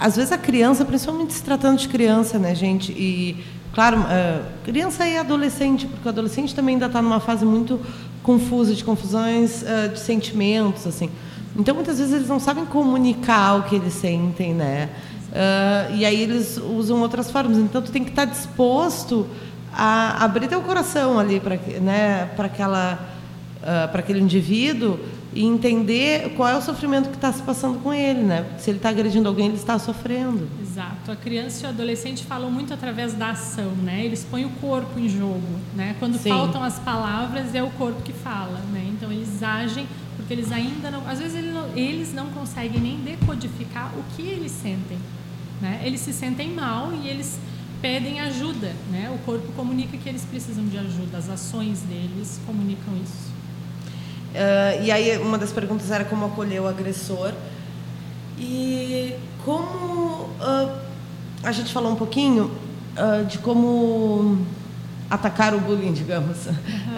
[0.00, 2.90] às vezes a criança, principalmente se tratando de criança, né, gente?
[2.90, 7.80] E claro, ah, criança e adolescente, porque o adolescente também ainda está numa fase muito
[8.24, 11.08] confusa de confusões ah, de sentimentos, assim.
[11.56, 14.88] Então muitas vezes eles não sabem comunicar o que eles sentem, né?
[15.96, 17.56] E aí eles usam outras formas.
[17.58, 19.26] Então tu tem que estar disposto
[19.76, 22.98] a abrir teu coração ali para né, aquela
[23.90, 24.98] para aquele indivíduo
[25.32, 28.46] e entender qual é o sofrimento que está se passando com ele, né?
[28.58, 30.46] Se ele está agredindo alguém, ele está sofrendo.
[30.62, 31.10] Exato.
[31.10, 34.04] A criança e o adolescente falam muito através da ação, né?
[34.04, 35.42] Eles põem o corpo em jogo,
[35.74, 35.96] né?
[35.98, 36.28] Quando Sim.
[36.28, 38.86] faltam as palavras, é o corpo que fala, né?
[38.92, 42.96] Então eles agem porque eles ainda não, às vezes eles não, eles não conseguem nem
[42.98, 44.98] decodificar o que eles sentem,
[45.60, 45.82] né?
[45.84, 47.38] Eles se sentem mal e eles
[47.84, 49.12] pedem ajuda, né?
[49.14, 53.30] O corpo comunica que eles precisam de ajuda, as ações deles comunicam isso.
[54.34, 57.34] Ah, e aí uma das perguntas era como acolher o agressor
[58.38, 59.12] e
[59.44, 60.78] como ah,
[61.42, 62.50] a gente falou um pouquinho
[62.96, 64.38] ah, de como
[65.10, 66.38] atacar o bullying, digamos,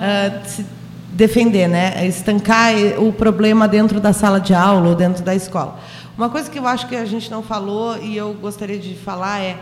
[0.00, 0.64] Ah, se
[1.10, 5.80] defender, né, estancar o problema dentro da sala de aula ou dentro da escola.
[6.16, 9.40] Uma coisa que eu acho que a gente não falou e eu gostaria de falar
[9.40, 9.58] é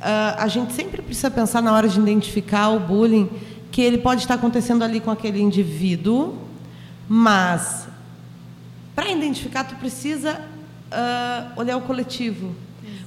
[0.00, 3.28] a gente sempre precisa pensar na hora de identificar o bullying
[3.70, 6.38] que ele pode estar acontecendo ali com aquele indivíduo,
[7.08, 7.88] mas
[8.94, 10.40] para identificar tu precisa
[10.90, 12.54] ah, olhar o coletivo.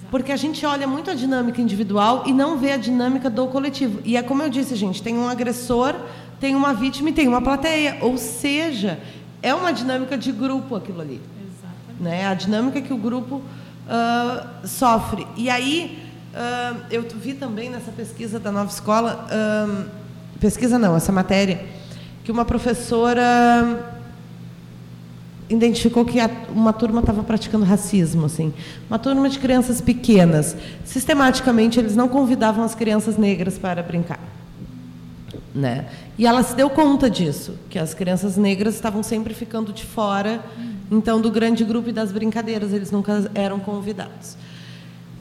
[0.10, 4.02] Porque a gente olha muito a dinâmica individual e não vê a dinâmica do coletivo.
[4.04, 5.96] E é como eu disse, gente, tem um agressor,
[6.40, 7.98] tem uma vítima e tem uma plateia.
[8.02, 9.00] Ou seja,
[9.42, 12.04] é uma dinâmica de grupo aquilo ali Exatamente.
[12.04, 12.28] né?
[12.28, 13.42] A dinâmica que o grupo
[13.88, 15.26] ah, sofre.
[15.38, 16.01] E aí
[16.34, 19.86] ah, eu vi também nessa pesquisa da Nova Escola, ah,
[20.40, 21.66] pesquisa não, essa matéria,
[22.24, 23.98] que uma professora
[25.50, 26.18] identificou que
[26.50, 28.54] uma turma estava praticando racismo, assim,
[28.90, 30.56] uma turma de crianças pequenas.
[30.86, 34.32] Sistematicamente eles não convidavam as crianças negras para brincar
[35.54, 35.86] né?
[36.18, 40.44] E ela se deu conta disso, que as crianças negras estavam sempre ficando de fora,
[40.90, 44.38] então do grande grupo e das brincadeiras, eles nunca eram convidados.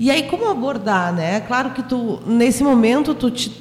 [0.00, 1.40] E aí como abordar, né?
[1.42, 3.52] Claro que tu nesse momento tu te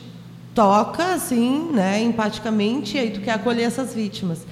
[0.56, 4.48] toca assim, né, empaticamente, e aí tu quer acolher essas vítimas.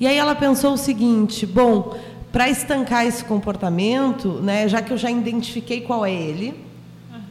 [0.00, 1.96] E aí ela pensou o seguinte, bom,
[2.32, 6.64] para estancar esse comportamento, né, já que eu já identifiquei qual é ele,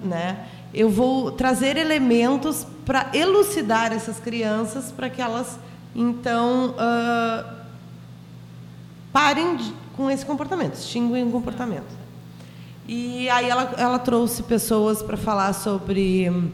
[0.03, 0.45] né?
[0.73, 5.59] Eu vou trazer elementos para elucidar essas crianças para que elas
[5.93, 7.43] então ah,
[9.11, 11.98] parem de- com esse comportamento, extinguem o comportamento.
[12.91, 16.49] E aí ela, ela trouxe pessoas para falar sobre hum,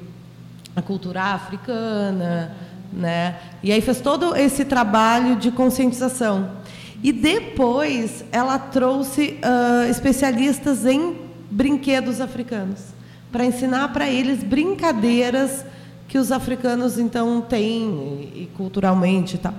[0.75, 2.53] a cultura africana,
[2.91, 3.37] né?
[3.63, 6.51] E aí fez todo esse trabalho de conscientização.
[7.01, 11.15] E depois ela trouxe ah, especialistas em
[11.49, 12.81] brinquedos africanos
[13.31, 15.65] para ensinar para eles brincadeiras
[16.05, 19.53] que os africanos então têm e, e culturalmente e tal.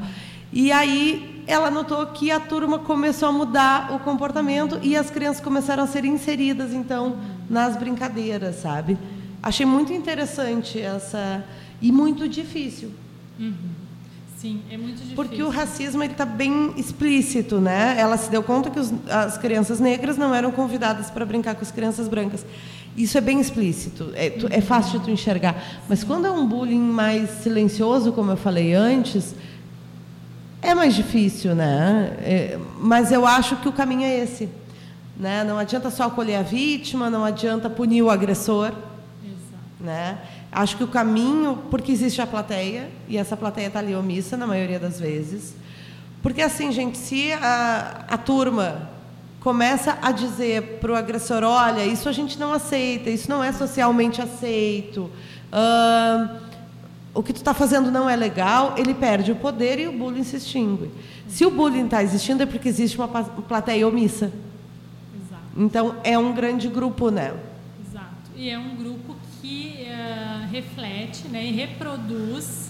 [0.52, 5.42] E aí ela notou que a turma começou a mudar o comportamento e as crianças
[5.42, 7.16] começaram a ser inseridas então
[7.48, 8.98] nas brincadeiras, sabe?
[9.42, 11.44] Achei muito interessante essa
[11.80, 12.90] E muito difícil.
[13.38, 13.54] Uhum.
[14.36, 15.16] Sim, é muito difícil.
[15.16, 17.96] Porque o racismo ele está bem explícito, né?
[17.98, 21.62] Ela se deu conta que os, as crianças negras não eram convidadas para brincar com
[21.62, 22.44] as crianças brancas.
[22.96, 25.82] Isso é bem explícito, é, tu, é fácil de tu enxergar.
[25.88, 29.34] Mas quando é um bullying mais silencioso, como eu falei antes,
[30.62, 32.16] é mais difícil, né?
[32.20, 34.48] É, mas eu acho que o caminho é esse.
[35.16, 35.44] Né?
[35.44, 38.68] Não adianta só acolher a vítima, não adianta punir o agressor.
[38.68, 39.80] Exato.
[39.80, 40.18] Né?
[40.52, 44.46] Acho que o caminho, porque existe a plateia, e essa plateia está ali omissa na
[44.46, 45.54] maioria das vezes.
[46.22, 48.90] Porque, assim, gente, se a, a turma
[49.40, 53.52] começa a dizer para o agressor: olha, isso a gente não aceita, isso não é
[53.52, 55.10] socialmente aceito,
[55.52, 56.45] uh,
[57.16, 60.24] o que tu está fazendo não é legal, ele perde o poder e o bullying
[60.24, 60.90] se extingue.
[61.26, 64.26] Se o bullying está existindo é porque existe uma plateia omissa.
[64.26, 65.42] Exato.
[65.56, 67.34] Então, é um grande grupo, né?
[67.88, 68.30] Exato.
[68.36, 69.16] E é um grupo
[70.56, 72.65] reflete né, e reproduz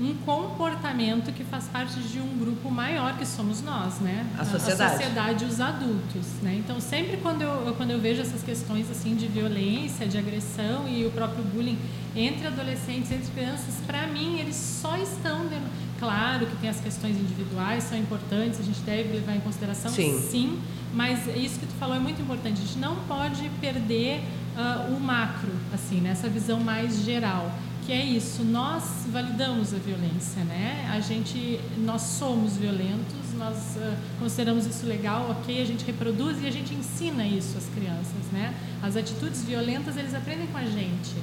[0.00, 4.26] um comportamento que faz parte de um grupo maior que somos nós, né?
[4.38, 4.82] A sociedade.
[4.82, 6.56] A sociedade, os adultos, né?
[6.58, 11.04] Então sempre quando eu, quando eu vejo essas questões assim de violência, de agressão e
[11.04, 11.78] o próprio bullying
[12.16, 15.68] entre adolescentes, entre crianças, para mim eles só estão dentro.
[15.98, 20.18] Claro que tem as questões individuais, são importantes, a gente deve levar em consideração, sim,
[20.18, 20.58] sim
[20.94, 22.60] mas isso que tu falou é muito importante.
[22.60, 24.22] A gente não pode perder
[24.56, 26.32] uh, o macro, assim, nessa né?
[26.32, 27.52] visão mais geral,
[27.86, 28.44] que é isso.
[28.44, 30.88] Nós validamos a violência, né?
[30.92, 35.60] A gente, nós somos violentos, nós uh, consideramos isso legal, ok?
[35.60, 38.54] A gente reproduz e a gente ensina isso às crianças, né?
[38.82, 41.14] As atitudes violentas eles aprendem com a gente.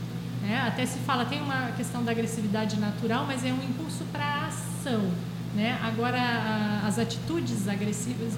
[0.42, 0.64] Né?
[0.66, 4.48] Até se fala tem uma questão da agressividade natural, mas é um impulso para a
[4.48, 5.12] ação.
[5.56, 5.78] Né?
[5.84, 8.34] Agora, a, as atitudes agressivas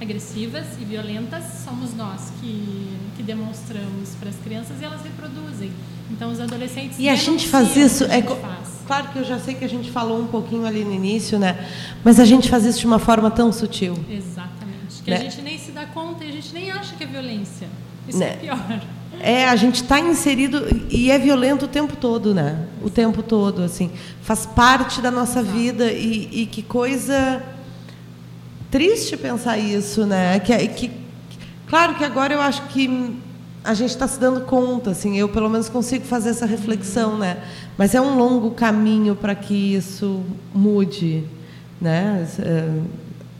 [0.00, 5.70] agressivas e violentas somos nós que, que demonstramos para as crianças e elas reproduzem.
[6.10, 6.98] Então, os adolescentes.
[6.98, 8.04] E a gente faz isso.
[8.04, 8.68] É, faz.
[8.86, 11.68] Claro que eu já sei que a gente falou um pouquinho ali no início, né?
[12.02, 13.94] Mas a gente faz isso de uma forma tão sutil.
[14.10, 15.02] Exatamente.
[15.04, 15.18] Que né?
[15.18, 17.68] a gente nem se dá conta e a gente nem acha que é violência.
[18.08, 18.30] Isso né?
[18.30, 18.82] é pior.
[19.20, 22.66] É, a gente está inserido e é violento o tempo todo, né?
[22.82, 23.90] O tempo todo, assim.
[24.22, 27.42] Faz parte da nossa vida e, e que coisa
[28.70, 30.38] triste pensar isso, né?
[30.40, 30.90] Que, que,
[31.66, 33.18] claro que agora eu acho que
[33.62, 37.42] a gente está se dando conta, assim, eu pelo menos consigo fazer essa reflexão, né?
[37.76, 40.22] Mas é um longo caminho para que isso
[40.54, 41.24] mude,
[41.80, 42.26] né?
[42.38, 42.80] É,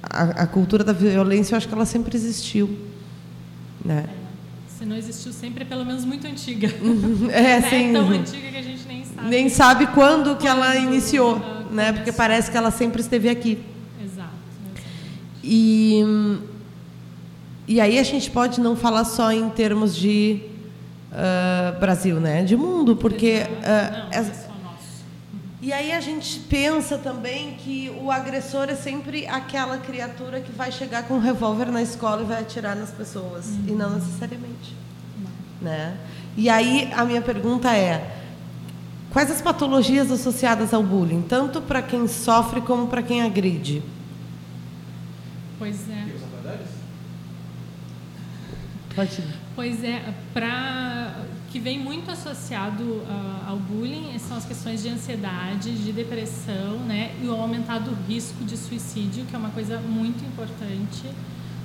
[0.02, 2.68] a, a, cultura da violência, eu acho que ela sempre existiu,
[3.84, 4.06] né?
[4.78, 6.68] Se não existiu sempre, é pelo menos muito antiga.
[7.30, 7.90] É, sim.
[7.90, 9.28] É tão antiga que a gente nem sabe.
[9.28, 11.38] Nem sabe quando que ela iniciou,
[11.70, 11.92] né?
[11.92, 13.58] Porque parece que ela sempre esteve aqui.
[15.42, 16.02] E,
[17.66, 20.40] e aí a gente pode não falar só em termos de
[21.10, 22.42] uh, Brasil, né?
[22.42, 23.42] De mundo, porque.
[23.42, 24.50] Uh, não, é
[25.62, 30.72] e aí a gente pensa também que o agressor é sempre aquela criatura que vai
[30.72, 33.46] chegar com um revólver na escola e vai atirar nas pessoas.
[33.48, 33.64] Uhum.
[33.68, 34.74] E não necessariamente.
[35.60, 35.70] Não.
[35.70, 35.98] Né?
[36.34, 38.16] E aí a minha pergunta é.
[39.12, 43.82] Quais as patologias associadas ao bullying, tanto para quem sofre como para quem agride?
[45.60, 46.06] Pois é.
[48.96, 49.22] Pode.
[49.54, 55.76] Pois é, para que vem muito associado uh, ao bullying são as questões de ansiedade,
[55.76, 61.10] de depressão, né, e o aumentado risco de suicídio, que é uma coisa muito importante,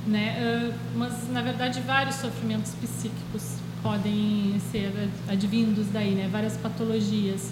[0.05, 4.91] né, uh, mas na verdade vários sofrimentos psíquicos podem ser
[5.29, 7.51] advindos daí, né, várias patologias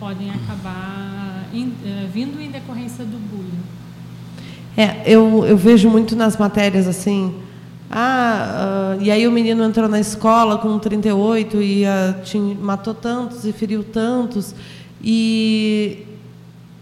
[0.00, 3.83] podem acabar in, uh, vindo em decorrência do bullying.
[4.76, 7.34] É, eu, eu vejo muito nas matérias assim.
[7.90, 12.92] Ah, uh, e aí o menino entrou na escola com 38 e uh, tinha, matou
[12.92, 14.52] tantos e feriu tantos
[15.00, 16.04] e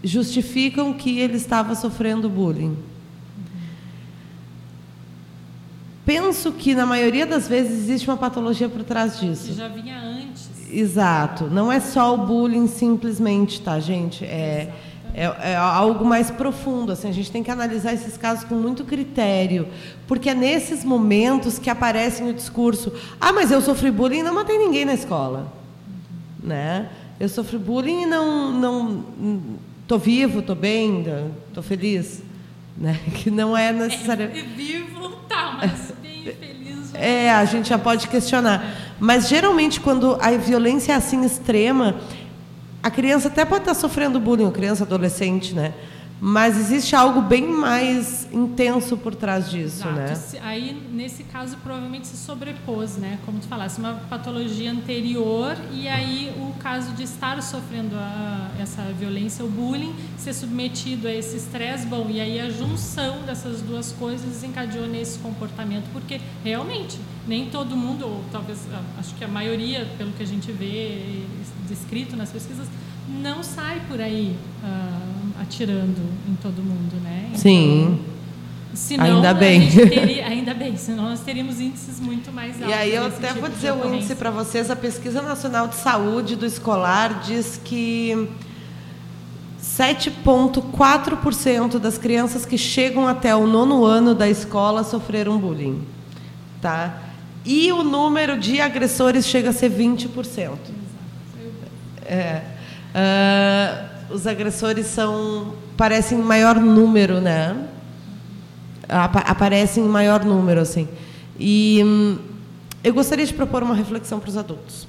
[0.03, 2.75] justificam que ele estava sofrendo bullying.
[6.03, 9.49] Penso que na maioria das vezes existe uma patologia por trás disso.
[9.49, 10.49] Que já vinha antes.
[10.71, 11.45] Exato.
[11.45, 14.25] Não é só o bullying simplesmente, tá, gente?
[14.25, 16.91] É Exato é, é, algo mais profundo.
[16.91, 19.67] Assim, a gente tem que analisar esses casos com muito critério,
[20.07, 24.33] porque é nesses momentos que aparece no discurso: ah, mas eu sofri bullying e não
[24.33, 25.53] matei ninguém na escola,
[26.41, 26.89] né?
[27.19, 29.03] Eu sofri bullying e não não
[29.87, 31.05] tô vivo, tô bem,
[31.53, 32.23] tô feliz,
[32.75, 32.99] né?
[33.15, 34.25] Que não é necessário.
[34.25, 36.93] É, vivo, tá, mas bem feliz.
[36.95, 38.63] É, a gente já pode questionar.
[38.99, 41.95] Mas geralmente quando a violência é assim extrema,
[42.83, 45.73] a criança até pode estar sofrendo bullying, criança, adolescente, né?
[46.25, 49.93] Mas existe algo bem mais intenso por trás disso, Exato.
[49.93, 50.39] né?
[50.41, 53.19] Aí, nesse caso, provavelmente se sobrepôs, né?
[53.25, 58.83] Como tu falasse, uma patologia anterior e aí o caso de estar sofrendo a- essa
[58.97, 63.91] violência, o bullying, ser submetido a esse estresse, bom, e aí a junção dessas duas
[63.91, 66.97] coisas desencadeou nesse comportamento, porque realmente
[67.27, 68.59] nem todo mundo, ou talvez,
[68.97, 71.23] acho que a maioria, pelo que a gente vê
[71.67, 72.67] descrito nas pesquisas,
[73.21, 74.99] não sai por aí ah,
[75.41, 77.25] atirando em todo mundo, né?
[77.29, 77.99] Então, Sim.
[78.73, 79.69] Senão, Ainda bem.
[79.69, 82.69] teria- ainda bem, senão nós teríamos índices muito mais altos.
[82.69, 84.15] E aí eu até tipo vou dizer o índice ocorrência.
[84.15, 84.71] para vocês.
[84.71, 88.27] A Pesquisa Nacional de Saúde do Escolar diz que
[89.61, 95.81] 7,4% das crianças que chegam até o nono ano da escola sofreram bullying.
[96.61, 96.97] Tá?
[97.45, 100.51] E o número de agressores chega a ser 20%.
[102.05, 102.41] É.
[102.93, 107.67] Ah, os agressores são parecem em maior número, né?
[108.87, 110.87] Apa- aparecem em maior número, assim.
[111.39, 112.17] E hum,
[112.83, 114.87] eu gostaria de propor uma reflexão para os adultos.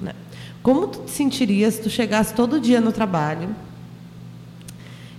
[0.00, 0.12] Né?
[0.62, 3.54] Como tu te sentirias se tu chegasse todo dia no trabalho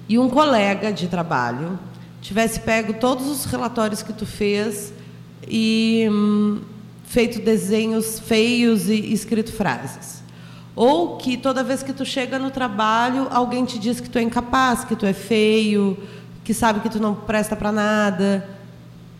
[0.07, 1.77] e um colega de trabalho
[2.21, 4.93] tivesse pego todos os relatórios que tu fez
[5.45, 6.61] e hum,
[7.03, 10.22] feito desenhos feios e escrito frases?
[10.75, 14.23] Ou que toda vez que tu chega no trabalho, alguém te diz que tu é
[14.23, 15.97] incapaz, que tu é feio,
[16.43, 18.47] que sabe que tu não presta para nada.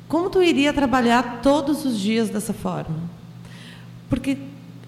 [0.07, 2.97] Como tu iria trabalhar todos os dias dessa forma?
[4.09, 4.37] Porque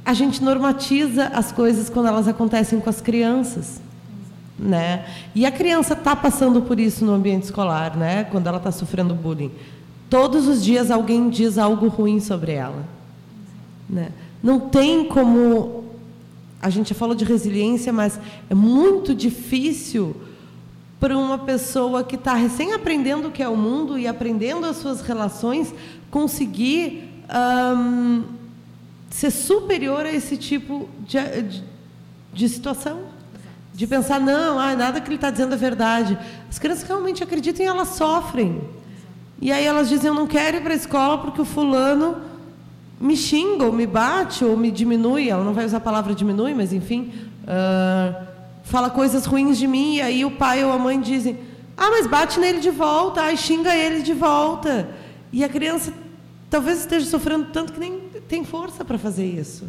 [0.04, 3.82] a gente normatiza as coisas quando elas acontecem com as crianças,
[4.58, 5.06] né?
[5.34, 8.24] E a criança está passando por isso no ambiente escolar, né?
[8.26, 9.52] Quando ela está sofrendo bullying,
[10.10, 12.84] todos os dias alguém diz algo ruim sobre ela,
[13.90, 14.10] né?
[14.44, 15.85] Não tem como
[16.66, 20.16] a gente já falou de resiliência, mas é muito difícil
[21.00, 24.78] para uma pessoa que está recém aprendendo o que é o mundo e aprendendo as
[24.78, 25.72] suas relações
[26.10, 27.08] conseguir
[29.12, 31.64] ser superior a esse tipo de, de,
[32.34, 33.02] de situação.
[33.72, 36.18] De pensar, não, ah, nada que ele está dizendo é verdade.
[36.50, 38.60] As crianças realmente acreditam e elas sofrem.
[39.40, 42.16] E aí elas dizem, eu não quero ir para a escola porque o fulano
[43.00, 45.30] me xinga, ou me bate, ou me diminui.
[45.30, 47.12] Ela não vai usar a palavra diminui, mas enfim.
[47.48, 48.26] ah,
[48.66, 51.38] fala coisas ruins de mim, e aí o pai ou a mãe dizem,
[51.78, 54.90] ah, mas bate nele de volta, ai, xinga ele de volta.
[55.32, 55.94] E a criança
[56.50, 59.68] talvez esteja sofrendo tanto que nem tem força para fazer isso.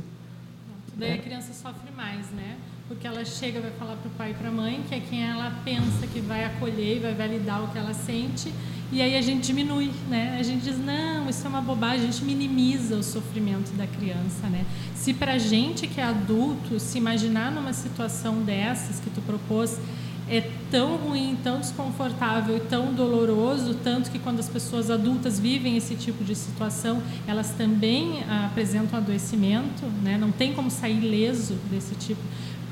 [0.94, 2.56] Daí a criança sofre mais, né?
[2.88, 5.24] Porque ela chega, vai falar para o pai e para a mãe, que é quem
[5.24, 8.52] ela pensa que vai acolher e vai validar o que ela sente,
[8.92, 10.36] e aí a gente diminui, né?
[10.38, 14.46] A gente diz, não, isso é uma bobagem, a gente minimiza o sofrimento da criança,
[14.48, 14.64] né?
[14.94, 19.80] Se para a gente que é adulto, se imaginar numa situação dessas que tu propôs,
[20.28, 25.76] é tão ruim, tão desconfortável e tão doloroso, tanto que quando as pessoas adultas vivem
[25.76, 30.16] esse tipo de situação, elas também apresentam adoecimento, né?
[30.18, 32.22] não tem como sair ileso desse tipo.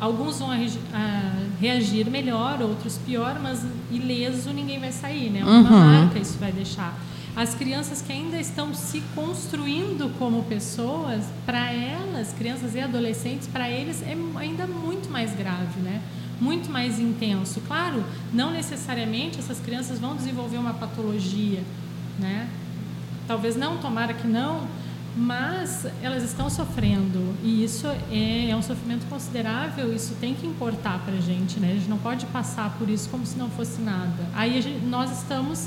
[0.05, 0.79] Alguns vão agi-
[1.59, 5.43] reagir melhor, outros pior, mas ileso ninguém vai sair, né?
[5.43, 5.63] Uma Uhum.
[5.81, 6.93] marca isso vai deixar.
[7.35, 13.71] As crianças que ainda estão se construindo como pessoas, para elas, crianças e adolescentes, para
[13.71, 16.03] eles é ainda muito mais grave, né?
[16.39, 17.63] Muito mais intenso.
[17.67, 21.63] Claro, não necessariamente essas crianças vão desenvolver uma patologia,
[22.19, 22.47] né?
[23.27, 24.69] Talvez não, tomara que não,
[25.17, 29.95] mas elas estão sofrendo e isso é, é um sofrimento considerável.
[29.95, 31.71] Isso tem que importar para a gente, né?
[31.71, 34.25] A gente não pode passar por isso como se não fosse nada.
[34.35, 35.67] Aí gente- nós estamos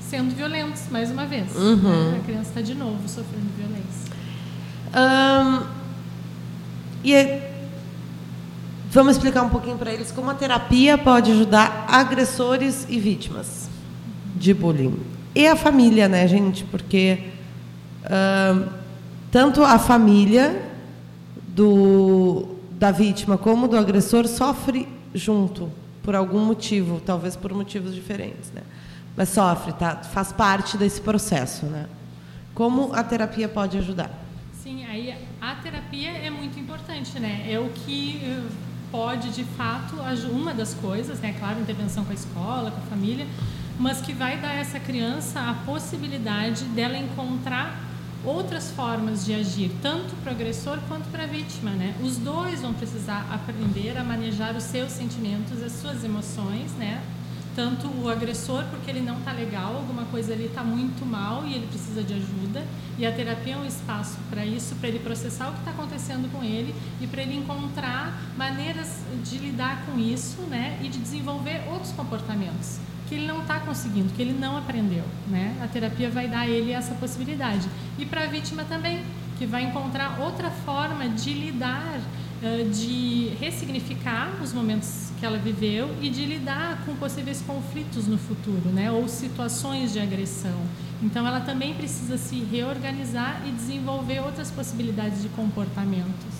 [0.00, 1.46] sendo violentos mais uma vez.
[1.54, 2.18] né?
[2.20, 4.14] A criança está de novo sofrendo violência.
[4.92, 5.64] Ahn,
[7.02, 7.66] e é-
[8.92, 13.68] vamos explicar um pouquinho para eles como a terapia pode ajudar agressores e vítimas
[14.36, 14.96] de bullying.
[15.34, 16.62] E a família, né, gente?
[16.62, 17.18] Porque
[19.34, 20.62] tanto a família
[21.48, 25.72] do, da vítima como do agressor sofre junto
[26.04, 28.62] por algum motivo, talvez por motivos diferentes, né?
[29.16, 29.96] Mas sofre, tá?
[29.96, 31.86] Faz parte desse processo, né?
[32.54, 34.08] Como a terapia pode ajudar?
[34.62, 37.44] Sim, aí a terapia é muito importante, né?
[37.50, 38.40] É o que eh,
[38.92, 39.96] pode, de fato,
[40.30, 41.34] uma das coisas, né?
[41.40, 43.26] Claro, intervenção com a escola, com a família,
[43.80, 47.83] mas que vai dar a essa criança a possibilidade dela encontrar
[48.24, 51.94] outras formas de agir, tanto para o agressor quanto para a vítima, né?
[52.02, 57.02] Os dois vão precisar aprender a manejar os seus sentimentos, as suas emoções, né?
[57.54, 61.54] tanto o agressor porque ele não está legal, alguma coisa ali está muito mal e
[61.54, 62.64] ele precisa de ajuda.
[62.98, 66.30] E a terapia é um espaço para isso, para ele processar o que está acontecendo
[66.32, 70.78] com ele e para ele encontrar maneiras de lidar com isso, né?
[70.82, 72.78] E de desenvolver outros comportamentos
[73.08, 75.56] que ele não está conseguindo, que ele não aprendeu, né?
[75.62, 77.68] A terapia vai dar a ele essa possibilidade.
[77.98, 79.02] E para a vítima também,
[79.38, 82.00] que vai encontrar outra forma de lidar
[82.72, 88.68] de ressignificar os momentos que ela viveu e de lidar com possíveis conflitos no futuro,
[88.68, 90.60] né, ou situações de agressão.
[91.02, 96.34] Então, ela também precisa se reorganizar e desenvolver outras possibilidades de comportamentos,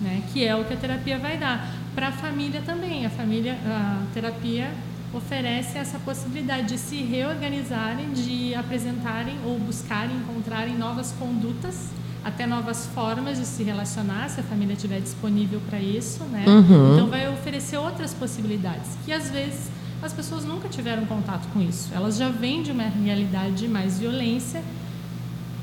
[0.00, 1.74] né, que é o que a terapia vai dar.
[1.94, 4.70] Para a família também, a família, a terapia
[5.16, 11.88] oferece essa possibilidade de se reorganizarem, de apresentarem ou buscarem encontrarem novas condutas
[12.24, 16.44] até novas formas de se relacionar, se a família estiver disponível para isso, né?
[16.46, 16.94] Uhum.
[16.94, 19.70] Então vai oferecer outras possibilidades que às vezes
[20.02, 21.90] as pessoas nunca tiveram contato com isso.
[21.94, 24.62] Elas já vêm de uma realidade de mais violência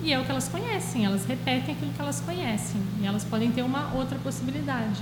[0.04, 1.06] e é o que elas conhecem.
[1.06, 5.02] Elas repetem aquilo que elas conhecem e elas podem ter uma outra possibilidade.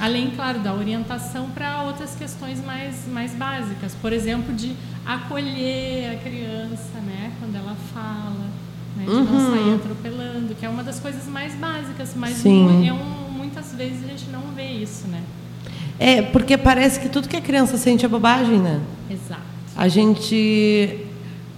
[0.00, 3.94] Além, claro, da orientação para outras questões mais, mais básicas.
[4.00, 4.74] Por exemplo, de
[5.04, 7.32] acolher a criança, né?
[7.38, 8.50] Quando ela fala
[8.96, 9.04] né?
[9.04, 9.24] De uhum.
[9.24, 12.88] não sair atropelando, que é uma das coisas mais básicas, mas Sim.
[12.88, 15.22] É um, muitas vezes a gente não vê isso, né?
[15.98, 18.80] É, porque parece que tudo que a criança sente é bobagem, né?
[19.10, 19.42] Exato.
[19.76, 21.06] A gente.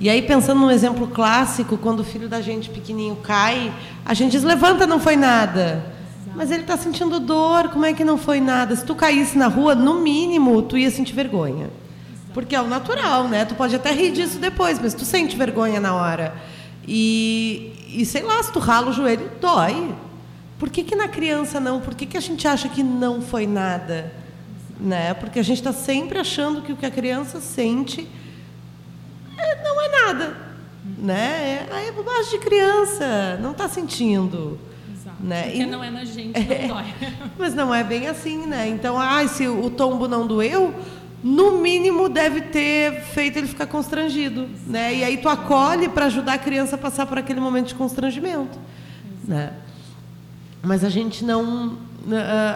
[0.01, 3.73] E aí, pensando num exemplo clássico, quando o filho da gente pequenininho cai,
[4.05, 5.92] a gente diz: levanta, não foi nada.
[6.35, 8.75] Mas ele está sentindo dor, como é que não foi nada?
[8.75, 11.71] Se tu caísse na rua, no mínimo, tu ia sentir vergonha.
[12.33, 13.45] Porque é o natural, né?
[13.45, 16.35] Tu pode até rir disso depois, mas tu sente vergonha na hora.
[16.89, 19.95] E, e sei lá, se tu rala o joelho, dói.
[20.59, 21.81] Por que, que na criança não?
[21.81, 24.13] Por que, que a gente acha que não foi nada?
[24.81, 25.13] Né?
[25.15, 28.09] Porque a gente está sempre achando que o que a criança sente
[29.37, 30.37] é, não é nada.
[30.99, 31.67] Né?
[31.71, 34.59] É, é bobagem de criança, não está sentindo.
[35.23, 35.27] Exato.
[35.27, 35.43] Né?
[35.43, 36.85] Porque e, não é na gente, não é, dói.
[37.39, 38.69] Mas não é bem assim, né?
[38.69, 40.75] Então, ah, se o tombo não doeu,
[41.23, 44.95] no mínimo deve ter feito ele ficar constrangido, né?
[44.95, 48.59] E aí tu acolhe para ajudar a criança a passar por aquele momento de constrangimento,
[49.25, 49.53] né?
[50.61, 51.79] Mas a gente não,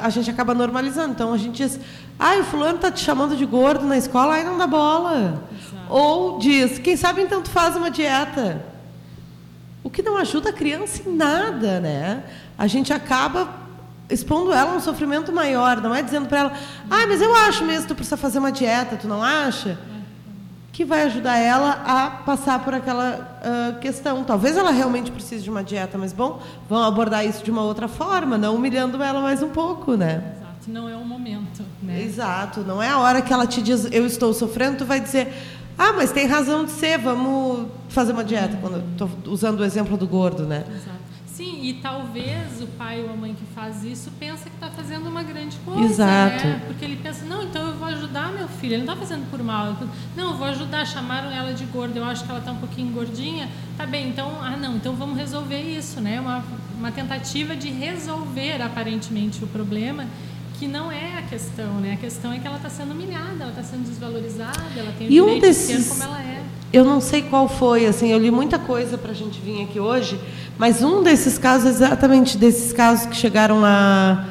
[0.03, 1.13] a gente acaba normalizando.
[1.13, 1.79] Então a gente diz,
[2.19, 5.43] ah, o fulano tá te chamando de gordo na escola, aí não dá bola.
[5.53, 5.93] Exato.
[5.93, 8.65] Ou diz, quem sabe então tu faz uma dieta.
[9.85, 12.25] O que não ajuda a criança em nada, né?
[12.59, 13.49] A gente acaba
[14.09, 16.53] expondo ela a um sofrimento maior, não é dizendo para ela,
[16.91, 19.79] ah, mas eu acho mesmo que tu precisa fazer uma dieta, tu não acha?
[20.73, 24.23] Que vai ajudar ela a passar por aquela uh, questão.
[24.25, 27.89] Talvez ela realmente precise de uma dieta, mas bom, vamos abordar isso de uma outra
[27.89, 30.35] forma, não humilhando ela mais um pouco, né?
[30.37, 31.65] Exato, não é o momento.
[31.83, 32.03] Né?
[32.03, 35.33] Exato, não é a hora que ela te diz, eu estou sofrendo, tu vai dizer,
[35.79, 39.97] ah, mas tem razão de ser, vamos fazer uma dieta, quando estou usando o exemplo
[39.97, 40.65] do gordo, né?
[40.69, 40.96] Exato.
[41.37, 45.07] Sim, e talvez o pai ou a mãe que faz isso pensa que está fazendo
[45.07, 45.85] uma grande coisa.
[45.85, 46.47] Exato.
[46.47, 46.63] Né?
[46.67, 48.73] Porque ele pensa, não, então eu vou ajudar meu filho.
[48.73, 49.77] Ele não está fazendo por mal.
[50.17, 50.87] Não, eu vou ajudar.
[50.87, 53.51] Chamaram ela de gorda, eu acho que ela está um pouquinho gordinha.
[53.77, 56.19] Tá bem, então, ah, não, então vamos resolver isso, né?
[56.19, 56.43] Uma,
[56.79, 60.07] uma tentativa de resolver aparentemente o problema
[60.59, 61.93] que não é a questão, né?
[61.93, 65.11] A questão é que ela está sendo humilhada, ela está sendo desvalorizada, ela tem o
[65.11, 65.77] e direito um desses...
[65.77, 66.43] de ser como ela é.
[66.77, 69.81] Eu não sei qual foi, assim, eu li muita coisa para a gente vir aqui
[69.81, 70.21] hoje,
[70.59, 74.27] mas um desses casos, exatamente desses casos que chegaram a,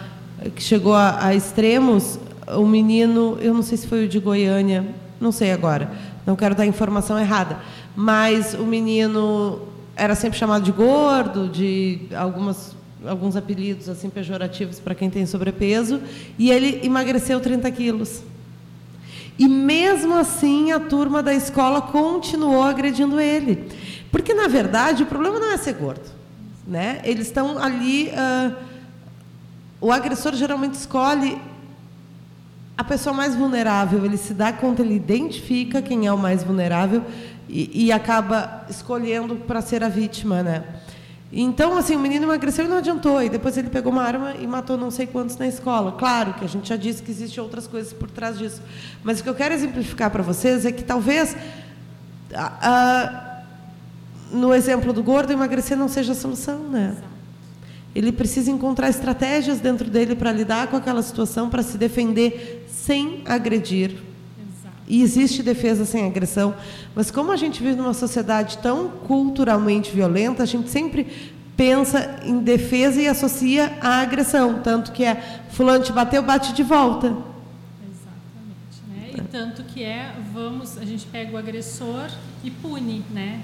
[0.54, 2.20] que chegou a, a extremos,
[2.50, 4.86] o menino, eu não sei se foi o de Goiânia,
[5.20, 5.90] não sei agora,
[6.24, 7.58] não quero dar informação errada,
[7.96, 9.62] mas o menino
[9.96, 12.76] era sempre chamado de gordo, de algumas
[13.08, 16.00] alguns apelidos assim pejorativos para quem tem sobrepeso,
[16.38, 18.22] e ele emagreceu 30 quilos.
[19.38, 23.70] E mesmo assim a turma da escola continuou agredindo ele.
[24.12, 26.10] Porque, na verdade, o problema não é ser gordo.
[26.66, 27.02] Né?
[27.04, 28.10] Eles estão ali.
[28.10, 28.56] Uh,
[29.82, 31.38] o agressor geralmente escolhe
[32.78, 34.06] a pessoa mais vulnerável.
[34.06, 37.04] Ele se dá conta, ele identifica quem é o mais vulnerável
[37.48, 40.42] e, e acaba escolhendo para ser a vítima.
[40.42, 40.64] Né?
[41.34, 43.22] Então, assim, o menino emagreceu e não adiantou.
[43.22, 45.92] E depois ele pegou uma arma e matou não sei quantos na escola.
[45.92, 48.62] Claro que a gente já disse que existem outras coisas por trás disso.
[49.04, 51.36] Mas o que eu quero exemplificar para vocês é que talvez,
[54.32, 56.96] no exemplo do gordo, emagrecer não seja a solução, né?
[57.94, 63.22] Ele precisa encontrar estratégias dentro dele para lidar com aquela situação, para se defender sem
[63.26, 63.96] agredir.
[64.88, 66.54] E existe defesa sem agressão,
[66.94, 72.40] mas como a gente vive numa sociedade tão culturalmente violenta, a gente sempre pensa em
[72.40, 77.08] defesa e associa a agressão, tanto que é fulano te bateu, bate de volta.
[77.88, 79.18] Exatamente.
[79.18, 79.26] Né?
[79.32, 82.10] tanto que é, vamos, a gente pega o agressor
[82.44, 83.42] e pune, né?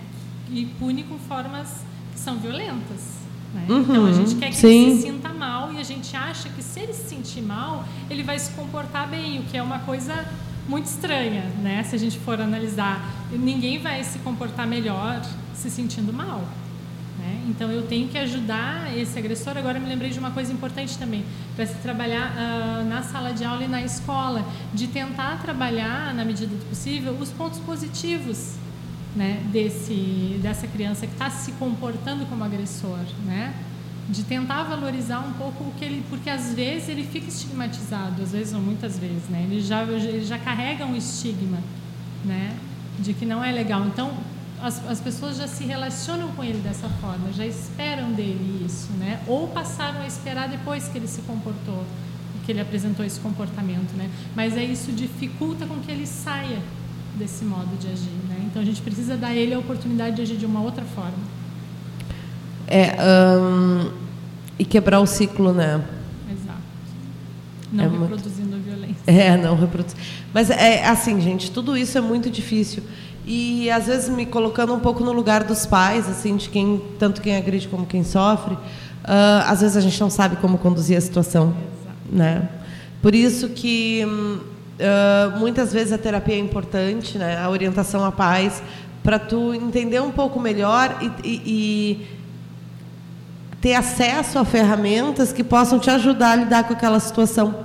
[0.51, 1.69] E pune com formas
[2.13, 3.21] que são violentas.
[3.53, 3.65] Né?
[3.67, 4.83] Uhum, então a gente quer que sim.
[4.83, 8.23] ele se sinta mal e a gente acha que se ele se sentir mal, ele
[8.23, 10.25] vai se comportar bem, o que é uma coisa
[10.67, 11.83] muito estranha, né?
[11.83, 15.21] Se a gente for analisar, ninguém vai se comportar melhor
[15.53, 16.43] se sentindo mal.
[17.19, 17.43] Né?
[17.49, 19.57] Então eu tenho que ajudar esse agressor.
[19.57, 21.23] Agora me lembrei de uma coisa importante também
[21.55, 24.43] para se trabalhar uh, na sala de aula e na escola,
[24.73, 28.55] de tentar trabalhar na medida do possível os pontos positivos
[29.15, 33.53] né, desse, dessa criança que está se comportando como agressor, né?
[34.09, 38.31] De tentar valorizar um pouco o que ele, porque às vezes ele fica estigmatizado, às
[38.31, 39.47] vezes ou muitas vezes, né?
[39.49, 41.59] Ele já ele já carrega um estigma,
[42.25, 42.57] né?
[42.99, 43.85] De que não é legal.
[43.85, 44.11] Então
[44.61, 49.21] as, as pessoas já se relacionam com ele dessa forma, já esperam dele isso, né?
[49.27, 51.83] Ou passaram a esperar depois que ele se comportou,
[52.45, 54.09] que ele apresentou esse comportamento, né?
[54.35, 56.61] Mas é isso dificulta com que ele saia
[57.17, 58.45] desse modo de agir, né?
[58.45, 61.40] Então a gente precisa dar ele a oportunidade de agir de uma outra forma.
[62.71, 62.95] É,
[63.39, 63.89] hum,
[64.57, 65.81] e quebrar o ciclo, né?
[66.31, 66.59] Exato.
[67.71, 68.97] Não É reproduzindo a violência.
[69.07, 69.97] É, não reproduzir.
[70.33, 72.83] Mas é assim, gente, tudo isso é muito difícil.
[73.25, 77.21] E às vezes me colocando um pouco no lugar dos pais, assim, de quem tanto
[77.21, 78.57] quem agride como quem sofre,
[79.03, 81.53] ah, às vezes a gente não sabe como conduzir a situação,
[82.11, 82.47] né?
[83.01, 84.03] Por isso que
[84.79, 87.37] ah, muitas vezes a terapia é importante, né?
[87.37, 88.61] A orientação a pais
[89.03, 92.07] para tu entender um pouco melhor e, e- e
[93.61, 97.63] ter acesso a ferramentas que possam te ajudar a lidar com aquela situação,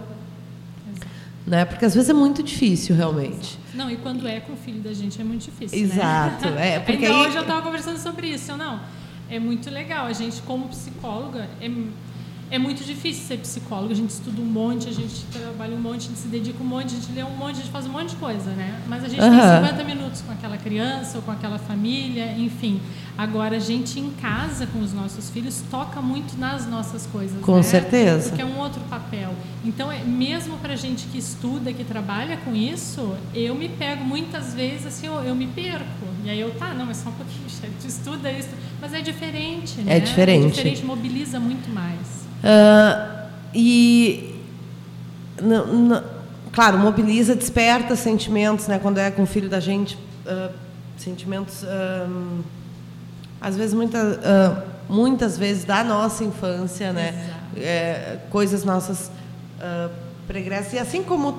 [1.47, 1.65] né?
[1.65, 3.59] Porque às vezes é muito difícil, realmente.
[3.75, 6.75] Não, e quando é com o filho da gente é muito difícil, Exato, né?
[6.77, 8.81] é, porque Ainda aí- hoje eu estava conversando sobre isso, eu não.
[9.29, 10.07] É muito legal.
[10.07, 11.69] A gente, como psicóloga, é,
[12.51, 13.93] é muito difícil ser psicóloga.
[13.93, 16.67] A gente estuda um monte, a gente trabalha um monte, a gente se dedica um
[16.67, 18.81] monte, a gente lê um monte, a gente faz um monte de coisa, né?
[18.87, 19.61] Mas a gente Aham.
[19.61, 22.81] tem 50 minutos com aquela criança ou com aquela família, enfim.
[23.19, 27.57] Agora, a gente em casa com os nossos filhos toca muito nas nossas coisas, Com
[27.57, 27.63] né?
[27.63, 28.29] certeza.
[28.29, 29.35] Porque é um outro papel.
[29.65, 34.55] Então, é, mesmo para gente que estuda, que trabalha com isso, eu me pego muitas
[34.55, 36.07] vezes assim, eu, eu me perco.
[36.25, 37.47] E aí eu, tá, não, mas só um pouquinho,
[37.85, 38.51] estuda isso.
[38.81, 39.97] Mas é diferente, né?
[39.97, 40.47] É diferente.
[40.47, 42.26] É diferente, mobiliza muito mais.
[42.49, 44.35] Ah, e
[45.43, 46.05] não- não-
[46.53, 48.79] claro, mobiliza, desperta sentimentos, né?
[48.79, 50.51] Quando é com o filho da gente, ah,
[50.97, 52.07] sentimentos ah,
[53.41, 57.31] às vezes muita, muitas vezes da nossa infância, né?
[57.57, 59.11] É, coisas nossas
[59.61, 59.89] ah,
[60.29, 61.39] pregressas e assim como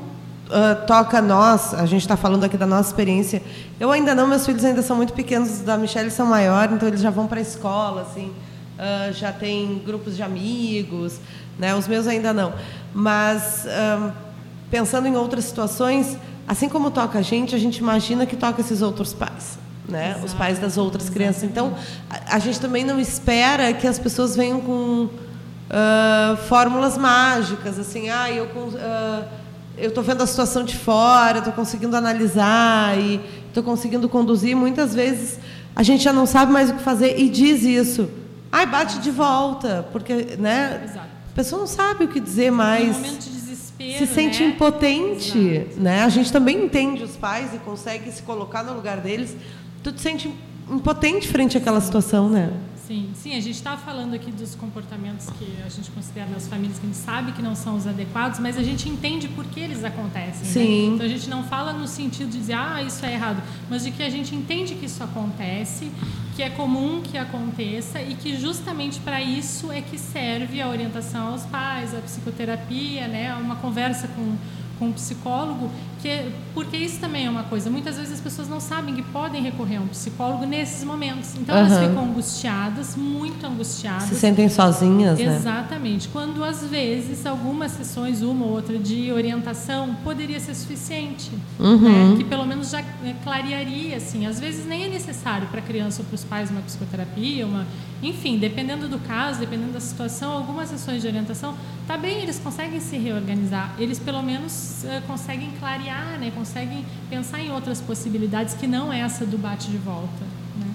[0.49, 3.41] ah, toca nós, a gente está falando aqui da nossa experiência.
[3.79, 6.87] Eu ainda não, meus filhos ainda são muito pequenos, os da Michelle são maiores, então
[6.87, 8.31] eles já vão para a escola, assim,
[8.77, 11.19] ah, já tem grupos de amigos,
[11.57, 11.75] né?
[11.75, 12.53] Os meus ainda não.
[12.93, 14.13] Mas ah,
[14.69, 16.17] pensando em outras situações,
[16.47, 19.59] assim como toca a gente, a gente imagina que toca esses outros pais.
[19.87, 20.19] Né?
[20.21, 21.43] Os pais das outras crianças.
[21.43, 21.73] Então,
[22.09, 25.09] a, a gente também não espera que as pessoas venham com
[25.69, 28.47] ah, fórmulas mágicas, assim, ah, eu
[28.79, 29.23] ah,
[29.77, 34.55] eu estou vendo a situação de fora, estou conseguindo analisar e estou conseguindo conduzir.
[34.55, 35.39] Muitas vezes
[35.75, 38.09] a gente já não sabe mais o que fazer e diz isso.
[38.51, 40.81] Ai, bate de volta, porque, né?
[40.83, 41.07] Exato.
[41.31, 44.41] A pessoa não sabe o que dizer É um mais momento de desespero, se sente
[44.41, 44.49] né?
[44.49, 45.79] impotente, Exato.
[45.79, 46.03] né?
[46.03, 49.35] A gente também entende os pais e consegue se colocar no lugar deles.
[49.83, 50.33] Tu te sente
[50.69, 52.51] impotente frente àquela situação, né?
[52.87, 56.79] Sim, sim, a gente está falando aqui dos comportamentos que a gente considera nas famílias
[56.79, 59.59] que a gente sabe que não são os adequados, mas a gente entende por que
[59.59, 60.47] eles acontecem.
[60.47, 60.53] né?
[60.53, 60.93] Sim.
[60.93, 63.91] Então a gente não fala no sentido de dizer, ah, isso é errado, mas de
[63.91, 65.91] que a gente entende que isso acontece,
[66.33, 71.33] que é comum que aconteça e que justamente para isso é que serve a orientação
[71.33, 73.35] aos pais, a psicoterapia, né?
[73.35, 74.37] uma conversa com
[74.77, 75.71] com um psicólogo,
[76.01, 77.69] que é- porque isso também é uma coisa.
[77.69, 81.35] Muitas vezes as pessoas não sabem que podem recorrer a um psicólogo nesses momentos.
[81.35, 81.87] Então elas Aham.
[81.89, 84.03] ficam angustiadas, muito angustiadas.
[84.09, 85.35] Se sentem sozinhas, né?
[85.35, 86.07] Exatamente.
[86.09, 92.11] Quando às vezes algumas sessões, uma ou outra de orientação, poderia ser suficiente, Uhum.
[92.11, 92.17] né?
[92.17, 94.25] que pelo menos já eh, clarearia assim.
[94.25, 97.65] Às vezes nem é necessário para a criança ou para os pais uma psicoterapia, uma,
[98.03, 101.55] enfim, dependendo do caso, dependendo da situação, algumas sessões de orientação,
[101.87, 106.31] tá bem, eles conseguem se reorganizar, eles pelo menos eh, conseguem clarear, né?
[106.35, 110.23] Conseguem pensar em outras possibilidades que não essa do bate de volta,
[110.57, 110.67] né?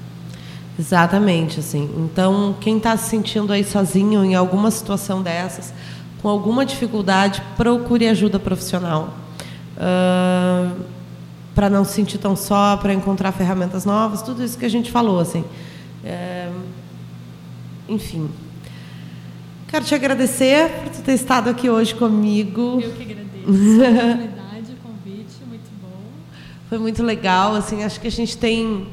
[0.79, 1.91] Exatamente, assim.
[1.99, 5.73] Então, quem está se sentindo aí sozinho em alguma situação dessas,
[6.21, 9.15] com alguma dificuldade, procure ajuda profissional.
[11.55, 14.91] para não se sentir tão só, para encontrar ferramentas novas, tudo isso que a gente
[14.91, 15.45] falou, assim.
[16.05, 16.51] É,
[17.89, 18.29] enfim.
[19.69, 22.79] Quero te agradecer por tu ter estado aqui hoje comigo.
[22.83, 23.23] Eu que agradeço
[23.83, 26.03] a oportunidade, o convite, muito bom.
[26.73, 28.89] Foi muito legal, assim, acho que a gente tem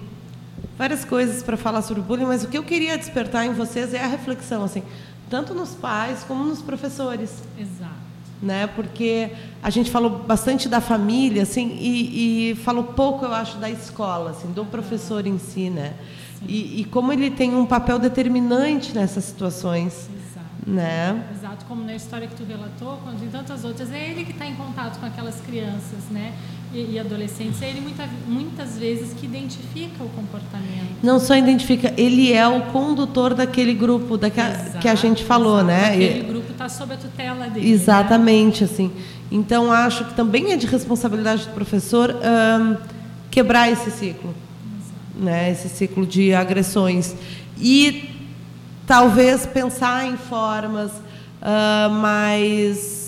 [0.77, 4.03] várias coisas para falar sobre bullying, mas o que eu queria despertar em vocês é
[4.03, 4.83] a reflexão, assim,
[5.29, 7.41] tanto nos pais como nos professores.
[7.57, 7.93] Exato.
[8.43, 8.67] Né?
[8.67, 9.31] Porque
[9.63, 14.31] a gente falou bastante da família, assim, e, e falou pouco, eu acho, da escola,
[14.31, 15.93] assim, do professor em si, né?
[16.45, 20.09] E, e, como ele tem um papel determinante nessas situações.
[20.13, 20.69] Exato.
[20.69, 21.25] Né?
[21.33, 24.45] Exato, como na história que tu relatou, quando em tantas outras, é ele que está
[24.45, 26.33] em contato com aquelas crianças, né?
[26.71, 30.97] E, e, adolescentes, é ele muita, muitas vezes que identifica o comportamento.
[31.01, 35.57] Não só identifica, ele é o condutor daquele grupo daquela, exato, que a gente falou,
[35.57, 35.67] exato.
[35.67, 35.93] né?
[35.93, 37.65] Aquele grupo está sob a tutela dele.
[37.65, 37.73] Né?
[37.73, 38.69] Exatamente, né?
[38.71, 38.91] assim.
[39.31, 42.77] Então acho que também é de responsabilidade do professor hum,
[43.31, 44.35] quebrar esse ciclo
[45.19, 47.15] né, esse ciclo de agressões.
[47.57, 48.09] E
[48.87, 52.98] talvez pensar em formas uh, mais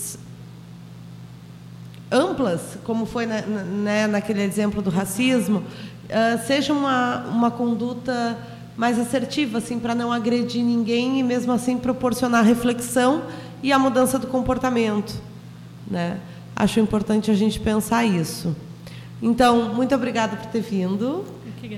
[2.12, 8.38] amplas, como foi na, né, naquele exemplo do racismo, uh, seja uma, uma conduta
[8.76, 13.22] mais assertiva, assim, para não agredir ninguém e mesmo assim proporcionar reflexão
[13.62, 15.14] e a mudança do comportamento,
[15.90, 16.18] né?
[16.54, 18.54] Acho importante a gente pensar isso.
[19.22, 21.24] Então, muito obrigada por ter vindo.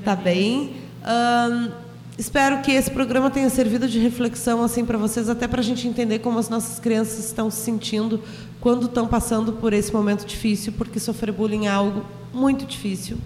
[0.02, 0.76] Tá bem?
[1.04, 1.70] Um,
[2.18, 5.86] espero que esse programa tenha servido de reflexão assim para vocês, até para a gente
[5.86, 8.20] entender como as nossas crianças estão se sentindo
[8.64, 12.02] quando estão passando por esse momento difícil, porque sofrer bullying é algo
[12.32, 13.18] muito difícil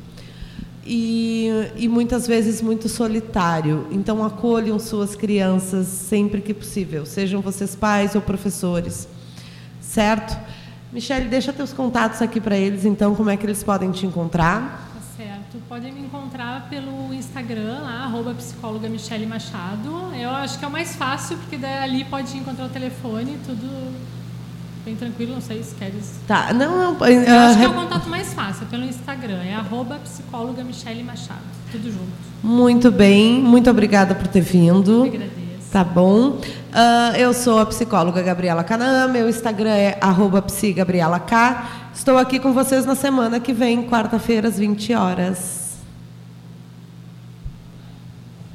[0.84, 3.86] e, e muitas vezes muito solitário.
[3.93, 9.07] Então, acolham suas crianças sempre que possível, sejam vocês pais ou professores,
[9.80, 10.36] certo?
[10.93, 14.86] Michele, deixa teus contatos aqui para eles, então, como é que eles podem te encontrar?
[15.51, 20.14] Tu pode me encontrar pelo Instagram, lá, arroba psicóloga Michele Machado.
[20.14, 23.66] Eu acho que é o mais fácil, porque ali pode encontrar o telefone, tudo
[24.89, 26.14] bem tranquilo, não sei se queres.
[26.26, 27.07] Tá, não, não.
[27.07, 31.03] Eu acho que é o contato mais fácil, é pelo Instagram, é arroba psicóloga Michele
[31.03, 31.43] Machado.
[31.70, 32.09] Tudo junto.
[32.43, 35.05] Muito bem, muito obrigada por ter vindo.
[35.05, 35.70] Eu agradeço.
[35.70, 36.39] Tá bom.
[36.39, 39.99] Uh, eu sou a psicóloga Gabriela Canaã, meu Instagram é
[40.47, 41.30] psigabrielak.
[41.93, 45.57] Estou aqui com vocês na semana que vem, quarta-feira, às 20 horas.